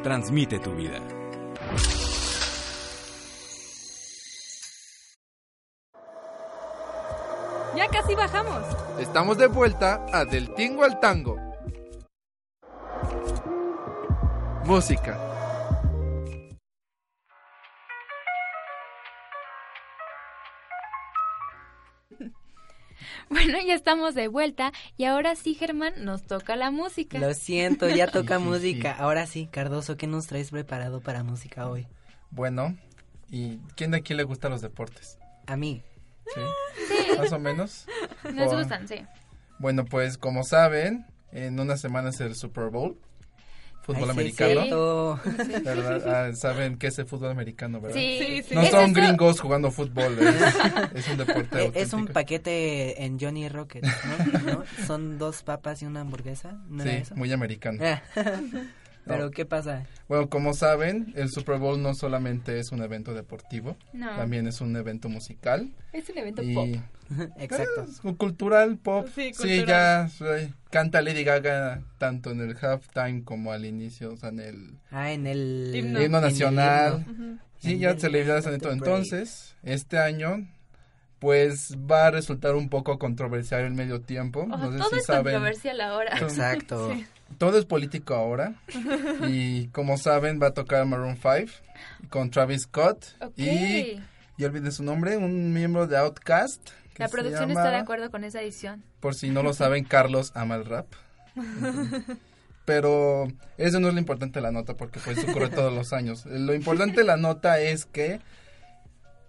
[0.02, 1.00] transmite tu vida.
[8.08, 8.64] Casi bajamos.
[8.98, 11.36] Estamos de vuelta a Del Tingo al Tango.
[14.64, 15.20] Música.
[23.28, 27.18] Bueno, ya estamos de vuelta y ahora sí, Germán, nos toca la música.
[27.18, 28.96] Lo siento, ya toca música.
[28.98, 31.86] Ahora sí, Cardoso, ¿qué nos traes preparado para música hoy?
[32.30, 32.74] Bueno,
[33.28, 35.18] ¿y quién de aquí le gustan los deportes?
[35.46, 35.82] A mí.
[36.34, 36.40] ¿Sí?
[36.88, 37.18] Sí.
[37.18, 37.86] ¿Más o menos?
[38.34, 38.96] Nos gustan, sí.
[39.58, 42.96] Bueno, pues como saben, en una semana es el Super Bowl.
[43.82, 45.18] Fútbol Ay, sí, es americano.
[45.24, 45.64] cierto.
[45.64, 46.26] ¿Verdad?
[46.28, 47.96] Ah, saben qué es el fútbol americano, ¿verdad?
[47.96, 48.54] Sí, Sí, sí.
[48.54, 50.54] No son gringos jugando fútbol, es,
[50.94, 54.42] es un deporte Eh, Es un paquete en Johnny Rocket, ¿no?
[54.52, 54.64] ¿No?
[54.86, 57.16] Son dos papas y una hamburguesa, ¿no Sí, eso?
[57.16, 57.82] muy americano.
[57.82, 58.02] Ah.
[59.08, 59.30] Pero No.
[59.30, 59.86] ¿qué pasa?
[60.08, 64.14] Bueno, como saben, el Super Bowl no solamente es un evento deportivo, No.
[64.16, 65.70] también es un evento musical.
[65.92, 66.68] Es un evento y pop.
[67.38, 67.82] Exacto.
[67.88, 69.08] Es un cultural pop.
[69.14, 70.24] Sí, Sí, ya sí,
[70.70, 75.10] canta Lady Gaga tanto en el halftime como al inicio, o sea, en el Ah,
[75.12, 77.04] en el himno, en el nacional.
[77.08, 77.38] himno.
[77.60, 78.72] Sí, En ya el celebridades han Let hecho.
[78.72, 78.88] it break.
[78.88, 80.46] Entonces, este año,
[81.18, 84.42] pues va a resultar un poco controversial el medio tiempo.
[84.42, 85.24] Oh, no sé todo si es saben.
[85.34, 86.16] controversial ahora.
[86.18, 86.92] Exacto.
[86.94, 87.06] Sí.
[87.36, 88.54] Todo es político ahora.
[89.28, 91.52] y como saben, va a tocar Maroon 5
[92.08, 93.04] con Travis Scott.
[93.20, 93.38] Ok.
[93.38, 94.00] Y,
[94.36, 96.70] y olviden su nombre, un miembro de Outkast.
[96.94, 98.82] que La producción llama, está de acuerdo con esa edición.
[99.00, 100.86] Por si no lo saben, Carlos ama el rap.
[102.64, 106.26] Pero eso no es lo importante de la nota porque pues ocurre todos los años.
[106.26, 108.20] Lo importante de la nota es que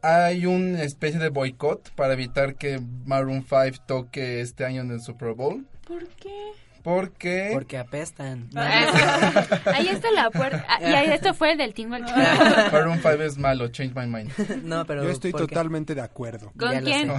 [0.02, 5.02] hay una especie de boicot para evitar que Maroon 5 toque este año en el
[5.02, 5.66] Super Bowl.
[5.88, 6.52] ¿Por qué?
[6.90, 7.52] Porque...
[7.54, 8.50] Porque apestan.
[8.56, 10.66] Ahí está la puerta.
[10.68, 12.18] Ah, Y ahí esto fue del tingo al tingo.
[12.72, 14.32] Maroon 5 es malo, change my mind.
[14.64, 16.52] No, pero Yo estoy totalmente de acuerdo.
[16.58, 17.12] ¿Con Ya quién?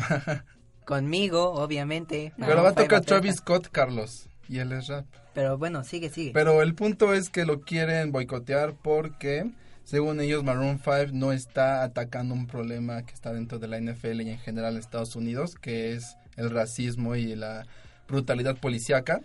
[0.84, 2.32] Conmigo, obviamente.
[2.36, 3.02] Pero va a tocar.
[3.02, 4.28] Travis Scott, Carlos.
[4.48, 5.06] Y él es rap.
[5.34, 6.32] Pero bueno, sigue, sigue.
[6.32, 9.48] Pero el punto es que lo quieren boicotear porque,
[9.84, 14.22] según ellos, Maroon 5 no está atacando un problema que está dentro de la NFL
[14.22, 17.66] y en general en Estados Unidos, que es el racismo y la
[18.08, 19.20] brutalidad policíaca.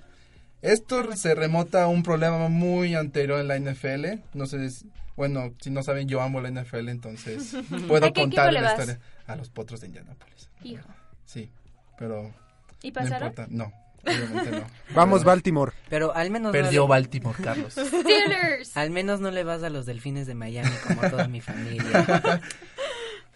[0.65, 4.19] Esto se remota a un problema muy anterior en la NFL.
[4.33, 7.55] No sé, si- bueno, si no saben, yo amo la NFL, entonces
[7.87, 8.79] puedo ¿A qué contar equipo le la vas?
[8.79, 8.99] historia.
[9.27, 10.49] A los potros de Indianapolis.
[10.63, 10.87] Hijo.
[11.25, 11.49] Sí,
[11.97, 12.33] pero
[12.81, 13.29] ¿Y no pasaron?
[13.29, 13.47] importa.
[13.49, 13.71] No,
[14.03, 14.67] obviamente no.
[14.95, 15.71] Vamos, Pero- Baltimore.
[15.89, 17.73] Pero al menos no Perdió le- Baltimore, Carlos.
[17.79, 18.75] Steelers.
[18.75, 22.05] Al menos no le vas a los delfines de Miami como toda mi familia.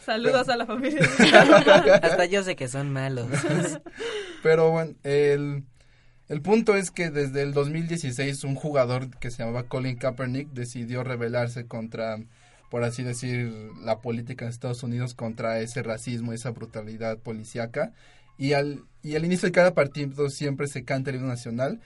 [0.06, 1.02] Saludos a la familia.
[2.02, 3.28] Hasta yo sé que son malos.
[4.42, 5.64] Pero bueno, el,
[6.30, 11.04] el punto es que desde el 2016 un jugador que se llamaba Colin Kaepernick decidió
[11.04, 12.18] rebelarse contra,
[12.70, 13.52] por así decir,
[13.82, 17.94] la política en Estados Unidos contra ese racismo, esa brutalidad policíaca.
[18.38, 21.82] Y al, y al inicio de cada partido siempre se canta el himno nacional.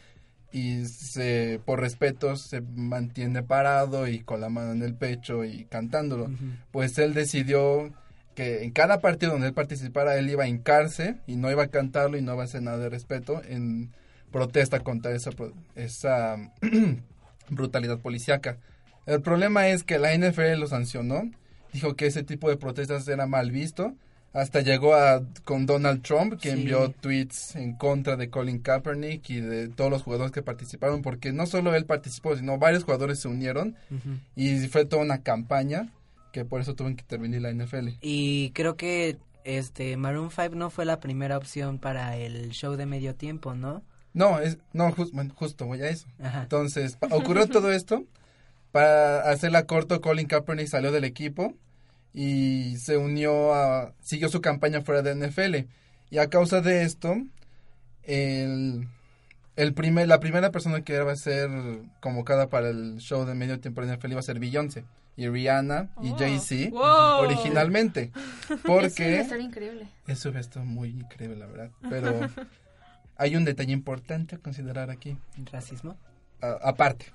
[0.52, 5.66] y se, por respeto se mantiene parado y con la mano en el pecho y
[5.66, 6.30] cantándolo.
[6.72, 7.91] Pues él decidió
[8.36, 11.68] que en cada partido donde él participara él iba a hincarse y no iba a
[11.68, 13.91] cantarlo y no iba a hacer nada de respeto en
[14.34, 15.29] protesta contra esa,
[15.75, 16.36] esa
[17.49, 18.57] brutalidad policíaca.
[19.05, 21.29] El problema es que la NFL lo sancionó,
[21.73, 23.93] dijo que ese tipo de protestas era mal visto,
[24.34, 26.59] hasta llegó a con Donald Trump que Sí.
[26.61, 31.31] envió tweets en contra de Colin Kaepernick y de todos los jugadores que participaron, porque
[31.31, 33.75] no solo él participó, sino varios jugadores se unieron
[34.36, 35.89] y fue toda una campaña
[36.31, 37.89] que por eso tuvo que intervenir la NFL.
[38.01, 42.88] Y creo que este Maroon 5 no fue la primera opción para el show de
[42.88, 43.84] medio tiempo, ¿no?
[44.14, 46.07] No, es, no, jus- bueno, justo voy a eso.
[46.22, 46.43] Ajá.
[46.43, 48.03] Entonces, ocurrió todo esto.
[48.72, 51.53] Para hacerla corto, Colin Kaepernick salió del equipo
[52.14, 55.68] y se unió a, siguió su campaña fuera de NFL.
[56.09, 57.16] Y a causa de esto,
[58.03, 58.88] el,
[59.55, 61.49] el primer, la primera persona que iba a ser
[61.99, 64.86] convocada para el show de medio tiempo de NFL iba a ser Beyoncé
[65.16, 66.18] y Rihanna y Oh.
[66.18, 67.26] Jay-Z Wow.
[67.26, 68.11] originalmente.
[68.66, 69.88] Porque a estar increíble.
[70.07, 71.70] eso hubiera estado muy increíble, la verdad.
[71.89, 72.20] Pero
[73.24, 75.17] hay un detalle importante a considerar aquí.
[75.51, 75.97] ¿Racismo?
[76.41, 77.05] A- aparte.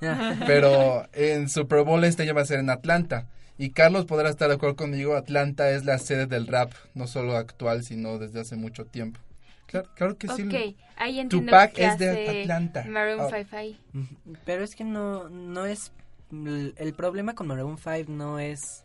[0.46, 3.26] Pero en Super Bowl este ya va a ser en Atlanta.
[3.58, 7.36] Y Carlos podrá estar de acuerdo conmigo, Atlanta es la sede del rap, no solo
[7.36, 9.18] actual, sino desde hace mucho tiempo.
[9.66, 10.42] Claro, claro que sí.
[10.44, 12.84] Ok, ahí entiendo Tupac que es de Atlanta.
[12.88, 13.28] Maroon Ah.
[13.30, 13.78] 5 ahí.
[14.46, 15.92] Pero es que no, no es...
[16.30, 18.84] El problema con Maroon 5 no es...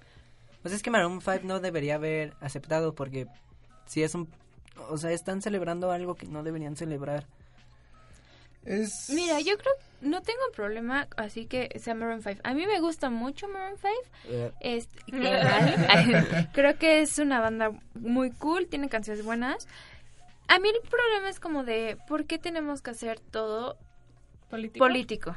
[0.61, 3.27] Pues es que Maroon 5 no debería haber aceptado porque
[3.85, 4.27] si es un...
[4.89, 7.25] O sea, están celebrando algo que no deberían celebrar.
[8.65, 9.09] Es...
[9.09, 12.41] Mira, yo creo no tengo problema, así que sea Maroon 5.
[12.43, 13.93] A mí me gusta mucho Maroon 5.
[14.25, 16.47] Eh, Es, ¿qué?
[16.53, 19.67] creo que es una banda muy cool, tiene canciones buenas.
[20.47, 23.77] A mí el problema es como de, ¿por qué tenemos que hacer todo
[24.49, 24.85] político?
[24.85, 25.35] político?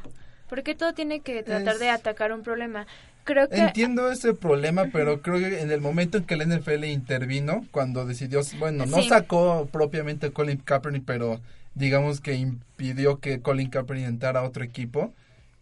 [0.49, 2.87] ¿Por qué todo tiene que tratar Es- de atacar un problema?
[3.27, 3.57] Creo que...
[3.57, 8.07] Entiendo ese problema, pero creo que en el momento en que la NFL intervino, cuando
[8.07, 9.09] decidió, bueno, no Sí.
[9.09, 11.41] sacó propiamente a Colin Kaepernick, pero
[11.75, 15.13] digamos que impidió que Colin Kaepernick entrara a otro equipo,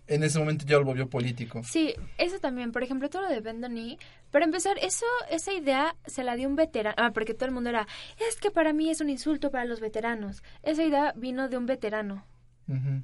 [0.06, 1.62] en ese momento ya lo volvió político.
[1.64, 2.70] Sí, eso también.
[2.72, 3.98] Por ejemplo, todo lo de Bendoni.
[4.30, 6.94] Para empezar, eso, esa idea se la dio un veterano.
[6.98, 7.88] Ah, porque todo el mundo era,
[8.28, 10.42] es que para mí es un insulto para los veteranos.
[10.62, 12.22] Esa idea vino de un veterano.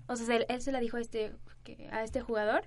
[0.06, 1.32] O sea, él, él se la dijo a este,
[1.90, 2.64] a este jugador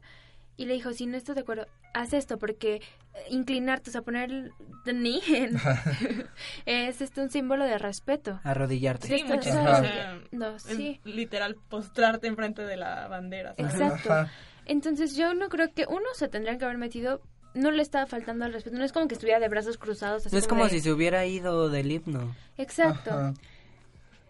[0.58, 2.82] y le dijo, si no estás de acuerdo, haz esto porque eh,
[3.30, 4.52] inclinarte, o sea, poner el
[4.86, 5.58] the knee en-
[6.66, 8.40] es este un símbolo de respeto.
[8.44, 9.08] Arrodillarte.
[9.08, 9.68] Sí, muchísimo.
[9.68, 11.00] arrodillando, o sea, sí.
[11.06, 13.54] en- Literal, postrarte enfrente de la bandera.
[13.56, 13.74] ¿sabes?
[13.74, 14.30] Exacto.
[14.66, 17.22] Entonces yo no creo que uno se tendrían que haber metido,
[17.54, 20.26] no le estaba faltando al respeto, no es como que estuviera de brazos cruzados.
[20.26, 22.36] Así No es como de- si se hubiera ido del himno.
[22.58, 23.10] Exacto.
[23.12, 23.34] Ajá.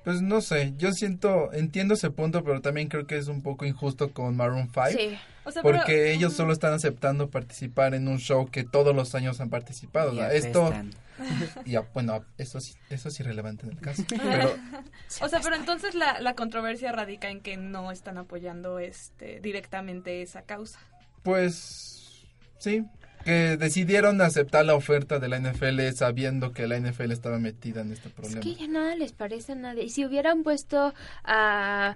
[0.03, 3.65] Pues no sé, yo siento, entiendo ese punto, pero también creo que es un poco
[3.65, 4.87] injusto con Maroon 5.
[4.97, 5.17] Sí.
[5.45, 9.15] O sea, porque pero- ellos solo están aceptando participar en un show que todos los
[9.15, 10.13] años han participado.
[10.13, 10.91] Y esto, apestan.
[11.65, 14.03] y a- bueno, eso, sí- eso es irrelevante en el caso.
[14.09, 14.53] Pero
[15.21, 20.21] O sea, pero entonces la, la controversia radica en que no están apoyando este directamente
[20.21, 20.79] esa causa.
[21.23, 22.25] Pues
[22.59, 22.83] sí,
[23.23, 27.91] que decidieron aceptar la oferta de la NFL sabiendo que la NFL estaba metida en
[27.93, 28.41] este Es problema.
[28.41, 29.83] que ya nada les parece a nadie.
[29.83, 30.93] Y si hubieran puesto
[31.23, 31.95] a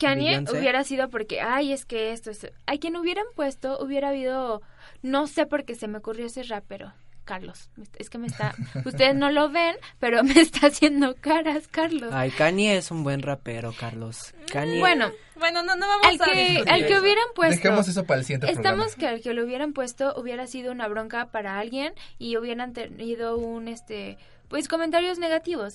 [0.00, 0.58] Kanye, Beyoncé.
[0.58, 2.50] hubiera sido porque, ay, es que esto es...
[2.66, 4.62] A quien hubieran puesto, hubiera habido...
[5.02, 6.92] No sé por qué se me ocurrió ese rapero.
[7.24, 7.68] Carlos,
[7.98, 8.54] es que me está...
[8.84, 12.10] Ustedes no lo ven, pero me está haciendo caras, Carlos.
[12.12, 14.34] Ay, Kanye es un buen rapero, Carlos.
[14.50, 14.80] Kanye.
[14.80, 17.56] Bueno, Bueno, no, no vamos al a que, discutir al que hubieran puesto...
[17.56, 20.88] Dejemos eso para el siguiente Estamos que al que lo hubieran puesto hubiera sido una
[20.88, 24.18] bronca para alguien y hubieran tenido un, este,
[24.48, 25.74] pues comentarios negativos.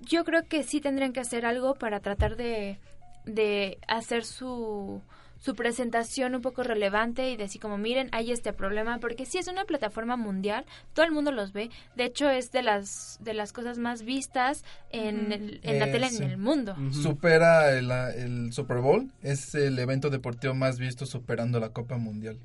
[0.00, 2.78] Yo creo que sí tendrían que hacer algo para tratar de,
[3.24, 5.02] de hacer su,
[5.40, 9.48] su presentación un poco relevante y decir como miren hay este problema porque si es
[9.48, 10.64] una plataforma mundial
[10.94, 11.70] todo el mundo los ve.
[11.96, 16.08] De hecho es de las de las cosas más vistas en, el- en la tele
[16.10, 16.22] sí.
[16.22, 16.76] en el mundo.
[16.92, 22.38] Supera el, el Super Bowl, es el evento deportivo más visto superando la Copa Mundial.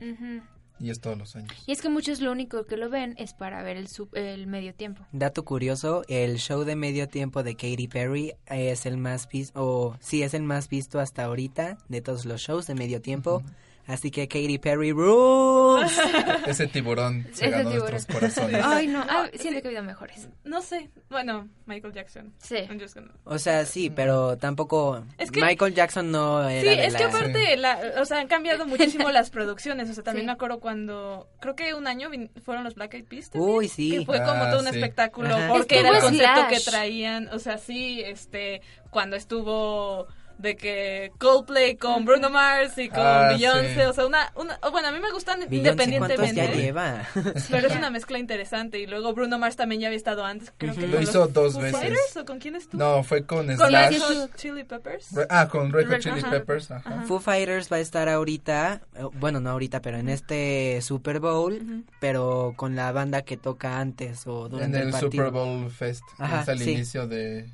[0.79, 1.51] Y es todos los años.
[1.65, 4.45] y es que muchos lo único que lo ven es para ver el, sub- el
[4.45, 9.27] medio tiempo Dato curioso, el show de medio tiempo de Katy Perry es el más
[9.29, 13.01] visto, o sí, es el más visto hasta ahorita de todos los shows de medio
[13.01, 13.41] tiempo.
[13.87, 15.91] Así que Katy Perry rules.
[16.47, 17.91] Ese tiburón se ganó tiburón.
[17.91, 18.61] nuestros corazones.
[18.65, 20.27] Ay, no, ah, siento que ha habido mejores.
[20.43, 22.33] No sé, bueno, Michael Jackson.
[22.39, 22.57] Sí.
[22.67, 26.95] Gonna- O sea, sí, pero tampoco Es que- Michael Jackson no era Sí, de es
[26.95, 29.89] que aparte, la, o sea, han cambiado muchísimo las producciones.
[29.89, 32.09] O sea, también me acuerdo cuando, creo que un año
[32.43, 33.29] fueron los Black Eyed Peas.
[33.29, 33.91] también, Uy, sí.
[33.99, 34.75] Que fue como Ah, todo un sí.
[34.79, 35.47] espectáculo Ajá.
[35.49, 37.27] porque era el concepto que traían.
[37.29, 40.07] O sea, sí, este, cuando estuvo
[40.37, 43.81] de que Coldplay con Bruno Mars y con Ah, Beyoncé, sí.
[43.81, 46.57] o sea, una, una bueno, a mí me gustan Beyoncé, ¿cuántos ya independientemente.
[46.61, 47.07] lleva?
[47.49, 50.75] Pero es una mezcla interesante y luego Bruno Mars también ya había estado antes, creo
[50.75, 51.79] que Lo hizo los dos Foo veces.
[51.79, 52.83] Fighters, o con quién estuvo?
[52.83, 53.91] No, fue con Con Slash.
[53.93, 55.11] Red Hot Chili Peppers.
[55.13, 56.29] Re- ah, con Red Hot Chili ajá.
[56.31, 56.71] Peppers.
[56.71, 57.03] Ajá.
[57.07, 61.83] Foo Fighters va a estar ahorita, eh, bueno, no ahorita, pero en este Super Bowl,
[61.99, 65.11] pero con la banda que toca antes o En durante el el partido.
[65.11, 66.03] Super Bowl Fest.
[66.17, 66.71] Ajá, es al sí.
[66.71, 67.49] inicio de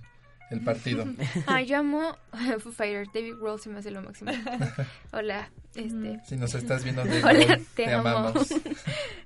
[0.52, 1.06] el partido.
[1.48, 2.16] Ay, yo amo
[2.60, 3.10] Foo Fighters.
[3.14, 4.32] David Grohl se me hace lo máximo.
[5.12, 6.20] Hola, este.
[6.26, 8.10] Si nos estás viendo de Hola, te, te amo.
[8.10, 8.50] amamos.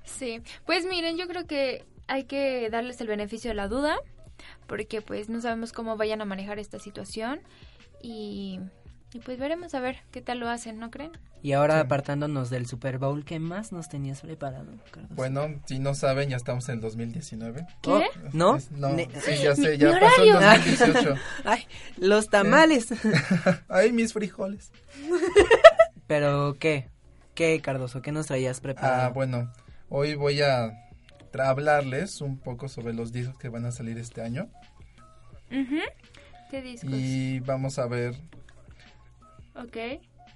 [0.04, 3.98] sí, pues miren, yo creo que hay que darles el beneficio de la duda,
[4.66, 7.40] porque pues no sabemos cómo vayan a manejar esta situación
[8.02, 8.60] y,
[9.12, 11.12] y pues veremos a ver qué tal lo hacen, ¿no creen?
[11.42, 15.12] Y ahora apartándonos del Super Bowl, ¿qué más nos tenías preparado, Carlos?
[15.14, 17.66] Bueno, si no saben, ya estamos en el 2019.
[17.82, 17.90] ¿Qué?
[17.90, 18.02] Oh,
[18.32, 18.56] ¿no?
[18.56, 20.60] Es- no, Ne- sí, ya sé, ya pasó el horario.
[20.74, 21.14] 2018.
[21.44, 21.66] Ay,
[21.98, 22.88] los tamales.
[23.68, 24.72] Ay, mis frijoles.
[26.06, 26.88] Pero, ¿qué?
[27.34, 28.02] ¿Qué, Cardoso?
[28.02, 29.02] ¿Qué nos traías preparado?
[29.04, 29.52] Ah, bueno,
[29.88, 30.72] hoy voy a
[31.38, 34.48] hablarles un poco sobre los discos que van a salir este año.
[35.50, 35.76] Ujú.
[36.50, 36.90] ¿Qué discos?
[36.92, 38.14] Y vamos a ver.
[39.62, 39.76] Ok.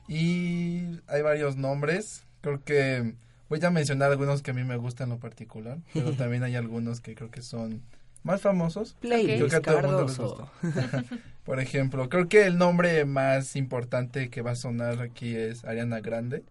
[0.08, 2.24] Y hay varios nombres.
[2.40, 3.14] Creo que
[3.48, 5.78] voy a mencionar algunos que a mí me gustan en lo particular.
[5.92, 7.82] Pero también hay algunos que creo que son
[8.22, 8.96] más famosos.
[9.00, 10.50] Playlist Creo que a todo el mundo les Cardoso.
[10.62, 11.04] gusta.
[11.44, 16.00] Por ejemplo, creo que el nombre más importante que va a sonar aquí es Ariana
[16.00, 16.44] Grande.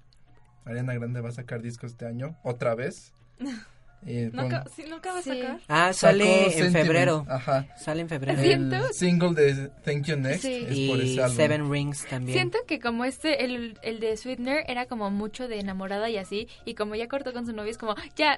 [0.66, 3.14] Ariana Grande va a sacar disco este año, otra vez.
[4.06, 5.60] Eh, ¿No, sí, ¿no acaba de sacar?
[5.68, 7.26] Ah, sacó sale en Sentiment, febrero.
[7.28, 7.68] Ajá.
[7.78, 8.42] Sale en febrero.
[8.42, 10.66] El single de Thank You Next Sí.
[10.70, 11.36] es por Y ese álbum.
[11.36, 12.38] Seven Rings también.
[12.38, 16.48] Siento que como este, el, el de Sweetener era como mucho de enamorada y así,
[16.66, 18.38] y como ya cortó con su novio, es como, ya,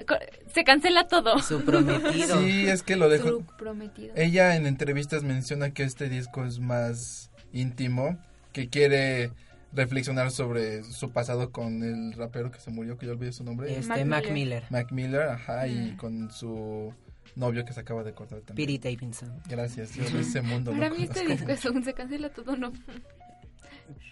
[0.53, 1.37] se cancela todo.
[1.39, 2.41] Su prometido.
[2.41, 3.29] Sí, es que lo dejó.
[3.29, 4.13] Su prometido.
[4.15, 8.17] Ella en entrevistas menciona que este disco es más íntimo,
[8.51, 9.31] que quiere
[9.73, 13.71] reflexionar sobre su pasado con el rapero que se murió, que yo olvidé su nombre.
[13.77, 14.63] Este, Mac Mac Miller.
[14.69, 15.97] Mac Miller, ajá, y Mm.
[15.97, 16.93] con su
[17.35, 18.67] novio que se acaba de cortar también.
[18.67, 19.41] Pete Davidson.
[19.47, 22.55] Gracias, yo de ese mundo Para no mí este disco es un se cancela todo,
[22.57, 22.73] no.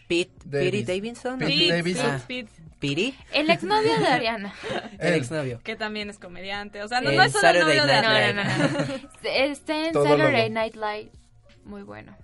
[0.07, 0.71] Pete, Davis.
[0.71, 1.39] Pete Davidson.
[1.39, 2.05] Pete Pete, Davidson.
[2.09, 3.13] Ah, Pete, Pete.
[3.33, 4.53] El exnovio de Ariana.
[4.99, 5.59] El exnovio.
[5.63, 6.81] que también es comediante.
[6.81, 8.43] O sea, no, no es solo el novio de Ariana.
[8.57, 8.93] No, no, no, no.
[9.23, 9.93] Está en.
[9.93, 11.11] Saturday Night Live.
[11.65, 12.15] Muy bueno.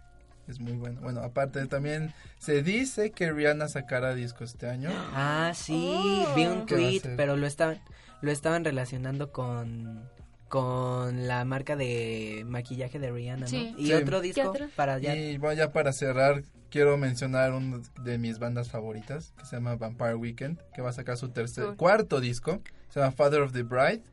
[0.48, 1.02] Es muy bueno.
[1.02, 4.90] Bueno, aparte también se dice que Rihanna sacará disco este año.
[5.14, 6.34] Ah, sí, Oh.
[6.36, 7.80] vi un ¿Qué va a tweet, pero lo estaban
[8.22, 10.04] lo estaban relacionando con
[10.48, 13.48] con la marca de maquillaje de Rihanna, ¿no?
[13.48, 13.74] Sí.
[13.78, 13.94] Y Sí.
[13.94, 18.70] otro disco para ya Y bueno, ya para cerrar, quiero mencionar una de mis bandas
[18.70, 21.76] favoritas, que se llama Vampire Weekend, que va a sacar su tercer, Cool.
[21.78, 24.04] cuarto disco, se llama Father of the Bride.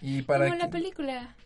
[0.00, 1.36] Y para Como la película.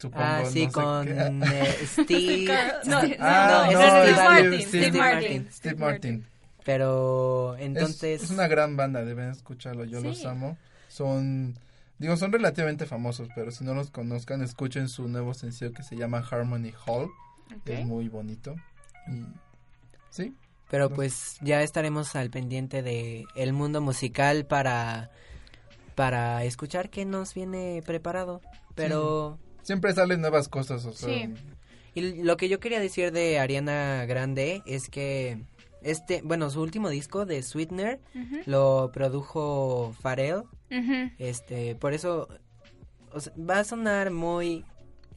[0.00, 1.12] Supongo, Ah, sí, no sé con qué-
[1.56, 2.52] eh, Steve.
[2.86, 4.60] No, Ah, no, no, es Steve Steve, Martin.
[4.62, 5.48] Steve Steve Martin.
[5.52, 6.26] Steve Martin.
[6.64, 10.26] Pero Es- entonces es, una gran banda, deben escucharlo, yo los Sí.
[10.26, 10.56] amo.
[10.88, 11.54] Son,
[11.98, 15.96] digo, son relativamente famosos, pero si no los conozcan, escuchen su nuevo sencillo que se
[15.96, 17.08] llama Harmony Hall.
[17.64, 18.54] Es muy bonito.
[19.08, 19.24] Y,
[20.10, 20.34] sí,
[20.70, 25.10] Pero pues ya estaremos al pendiente de el mundo musical para
[25.96, 28.40] para escuchar qué nos viene preparado.
[28.74, 31.34] Pero siempre salen nuevas cosas, o sea, Sí.
[31.94, 35.38] y lo que yo quería decir de Ariana Grande es que
[35.82, 38.00] este, bueno, su último disco de Sweetener
[38.46, 40.42] lo produjo Pharrell.
[41.18, 42.28] Este, por eso
[43.12, 44.64] o sea, va a sonar muy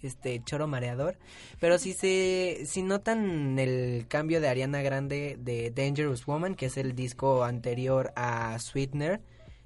[0.01, 1.17] este choro mareador,
[1.59, 6.77] pero si se si notan el cambio de Ariana Grande de Dangerous Woman, que es
[6.77, 9.21] el disco anterior a Sweetener,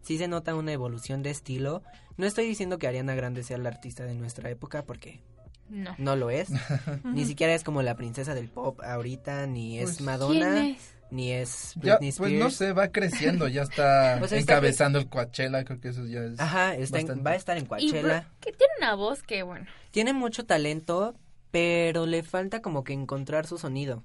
[0.07, 1.83] sí se nota una evolución de estilo.
[2.15, 5.19] No estoy diciendo que Ariana Grande sea la artista de nuestra época porque
[5.69, 5.93] No.
[5.97, 6.47] no lo es.
[7.03, 10.93] ni siquiera es como la princesa del pop ahorita, ni es Pues, Madonna, ¿Quién es?
[11.11, 12.55] ni es ya, Britney pues no Spears.
[12.55, 16.39] sé, va creciendo, ya está sea, está encabezando el Coachella, creo que eso ya es
[16.39, 18.29] Ajá, está en- va a estar en Y Coachella.
[18.39, 19.65] Que tiene una voz que, bueno.
[19.91, 21.15] Tiene mucho talento,
[21.51, 24.03] pero le falta como que encontrar su sonido.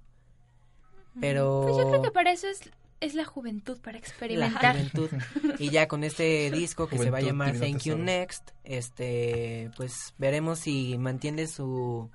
[1.20, 2.60] Pero Pues yo creo que para eso es,
[3.02, 4.76] es la juventud, para la experimentar.
[4.76, 5.10] juventud.
[5.58, 7.98] Y ya con este disco que se va a llamar Thank You.
[7.98, 12.10] Next, este, pues veremos si mantiene su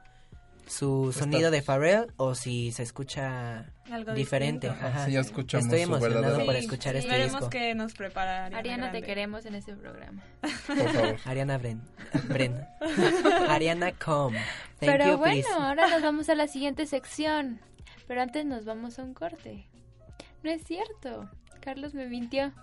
[0.67, 4.67] su sonido de Pharrell o si se escucha Algo diferente.
[4.67, 5.05] Ajá.
[5.05, 6.99] Sí, ya escuchamos Estoy emocionado por escuchar sí.
[6.99, 7.49] este Veremos disco.
[7.49, 10.21] qué nos prepara Ariana, Ariana, te queremos en este programa.
[10.41, 11.15] Por favor.
[11.25, 11.81] Ariana Bren.
[12.27, 12.67] Bren.
[13.49, 14.33] Ariana Com.
[14.33, 14.43] Thank
[14.79, 15.49] Pero you, bueno, please.
[15.53, 17.61] ahora nos vamos a la siguiente sección.
[18.07, 19.67] Pero antes nos vamos a un corte.
[20.43, 21.29] No es cierto.
[21.61, 22.53] Carlos me mintió.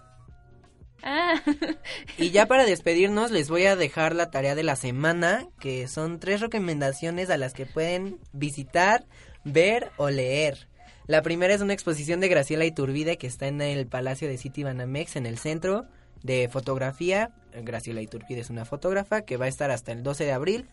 [1.03, 1.41] Ah,
[2.19, 6.19] Y ya para despedirnos les voy a dejar la tarea de la semana, que son
[6.19, 9.05] tres recomendaciones a las que pueden visitar,
[9.45, 10.69] ver o leer.
[11.07, 14.63] La primera es una exposición de Graciela Iturbide que está en el Palacio de City
[14.63, 15.85] Banamex en el centro
[16.23, 17.31] de fotografía.
[17.53, 20.67] Graciela Iturbide es una fotógrafa que va a estar hasta el 12 de abril.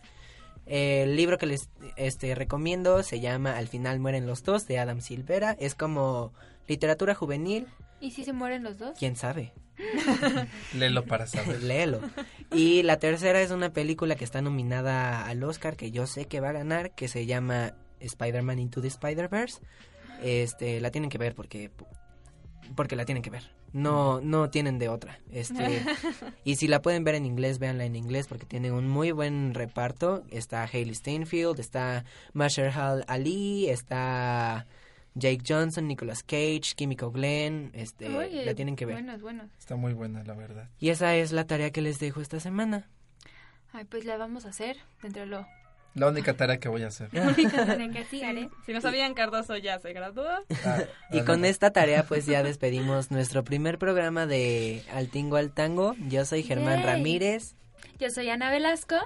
[0.66, 5.00] El libro que les este, recomiendo se llama Al final mueren los dos de Adam
[5.00, 5.56] Silvera.
[5.58, 6.32] Es como
[6.68, 7.66] literatura juvenil.
[8.00, 8.96] ¿Y si se mueren los dos?
[8.98, 9.52] ¿Quién sabe?
[10.74, 11.62] Léelo para saber.
[11.62, 12.00] Léelo.
[12.52, 16.40] Y la tercera es una película que está nominada al Oscar que yo sé que
[16.40, 19.60] va a ganar, que se llama Spider-Man Into the Spider-Verse.
[20.22, 21.70] Este, la tienen que ver porque
[22.76, 23.61] porque la tienen que ver.
[23.72, 25.20] No no tienen de otra.
[25.30, 25.82] Este,
[26.44, 29.54] y si la pueden ver en inglés, véanla en inglés porque tiene un muy buen
[29.54, 30.24] reparto.
[30.30, 32.04] Está Hailey Steinfeld, está
[32.34, 34.66] Mahershala Ali, está
[35.14, 38.96] Jake Johnson, Nicolas Cage, Kimiko Glenn, este, Oye, la tienen que ver.
[38.96, 39.50] Buenos, buenos.
[39.58, 40.68] Está muy buena, la verdad.
[40.78, 42.88] Y esa es la tarea que les dejo esta semana.
[43.72, 45.46] Ay, pues la vamos a hacer dentro de lo...
[45.94, 47.08] La única tarea que voy a hacer.
[47.12, 48.48] La única tarea que sí haré.
[48.64, 50.28] Si no sabían, Cardoso ya se graduó.
[50.64, 50.78] Ah,
[51.10, 55.94] Y con esta tarea pues ya despedimos nuestro primer programa de Al Tingo al Tango.
[56.08, 56.86] Yo soy Germán Yay.
[56.86, 57.54] Ramírez
[57.98, 58.96] Yo soy Ana Velasco.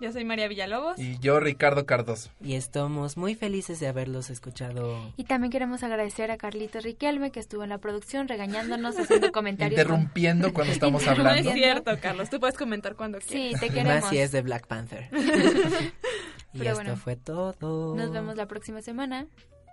[0.00, 0.98] Yo soy María Villalobos.
[0.98, 2.28] Y yo, Ricardo Cardoso.
[2.40, 4.98] y estamos muy felices de haberlos escuchado.
[5.16, 9.78] Y también queremos agradecer a Carlito Riquelme que estuvo en la producción regañándonos, haciendo comentarios.
[9.80, 11.52] Interrumpiendo cuando estamos No es hablando.
[11.52, 12.28] cierto, Carlos.
[12.28, 13.60] Tú puedes comentar cuando Sí, quieras.
[13.60, 14.00] te Y queremos.
[14.02, 15.08] más si es de Black Panther.
[15.12, 17.94] y Pero esto bueno, fue todo.
[17.96, 19.26] Nos vemos la próxima semana.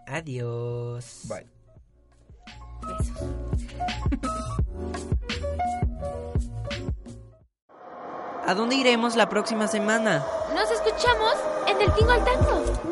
[0.08, 1.22] Adiós.
[1.28, 1.48] Bye.
[8.52, 10.26] ¿A dónde iremos la próxima semana?
[10.54, 11.36] Nos escuchamos
[11.68, 12.91] en el Tingo al Tango.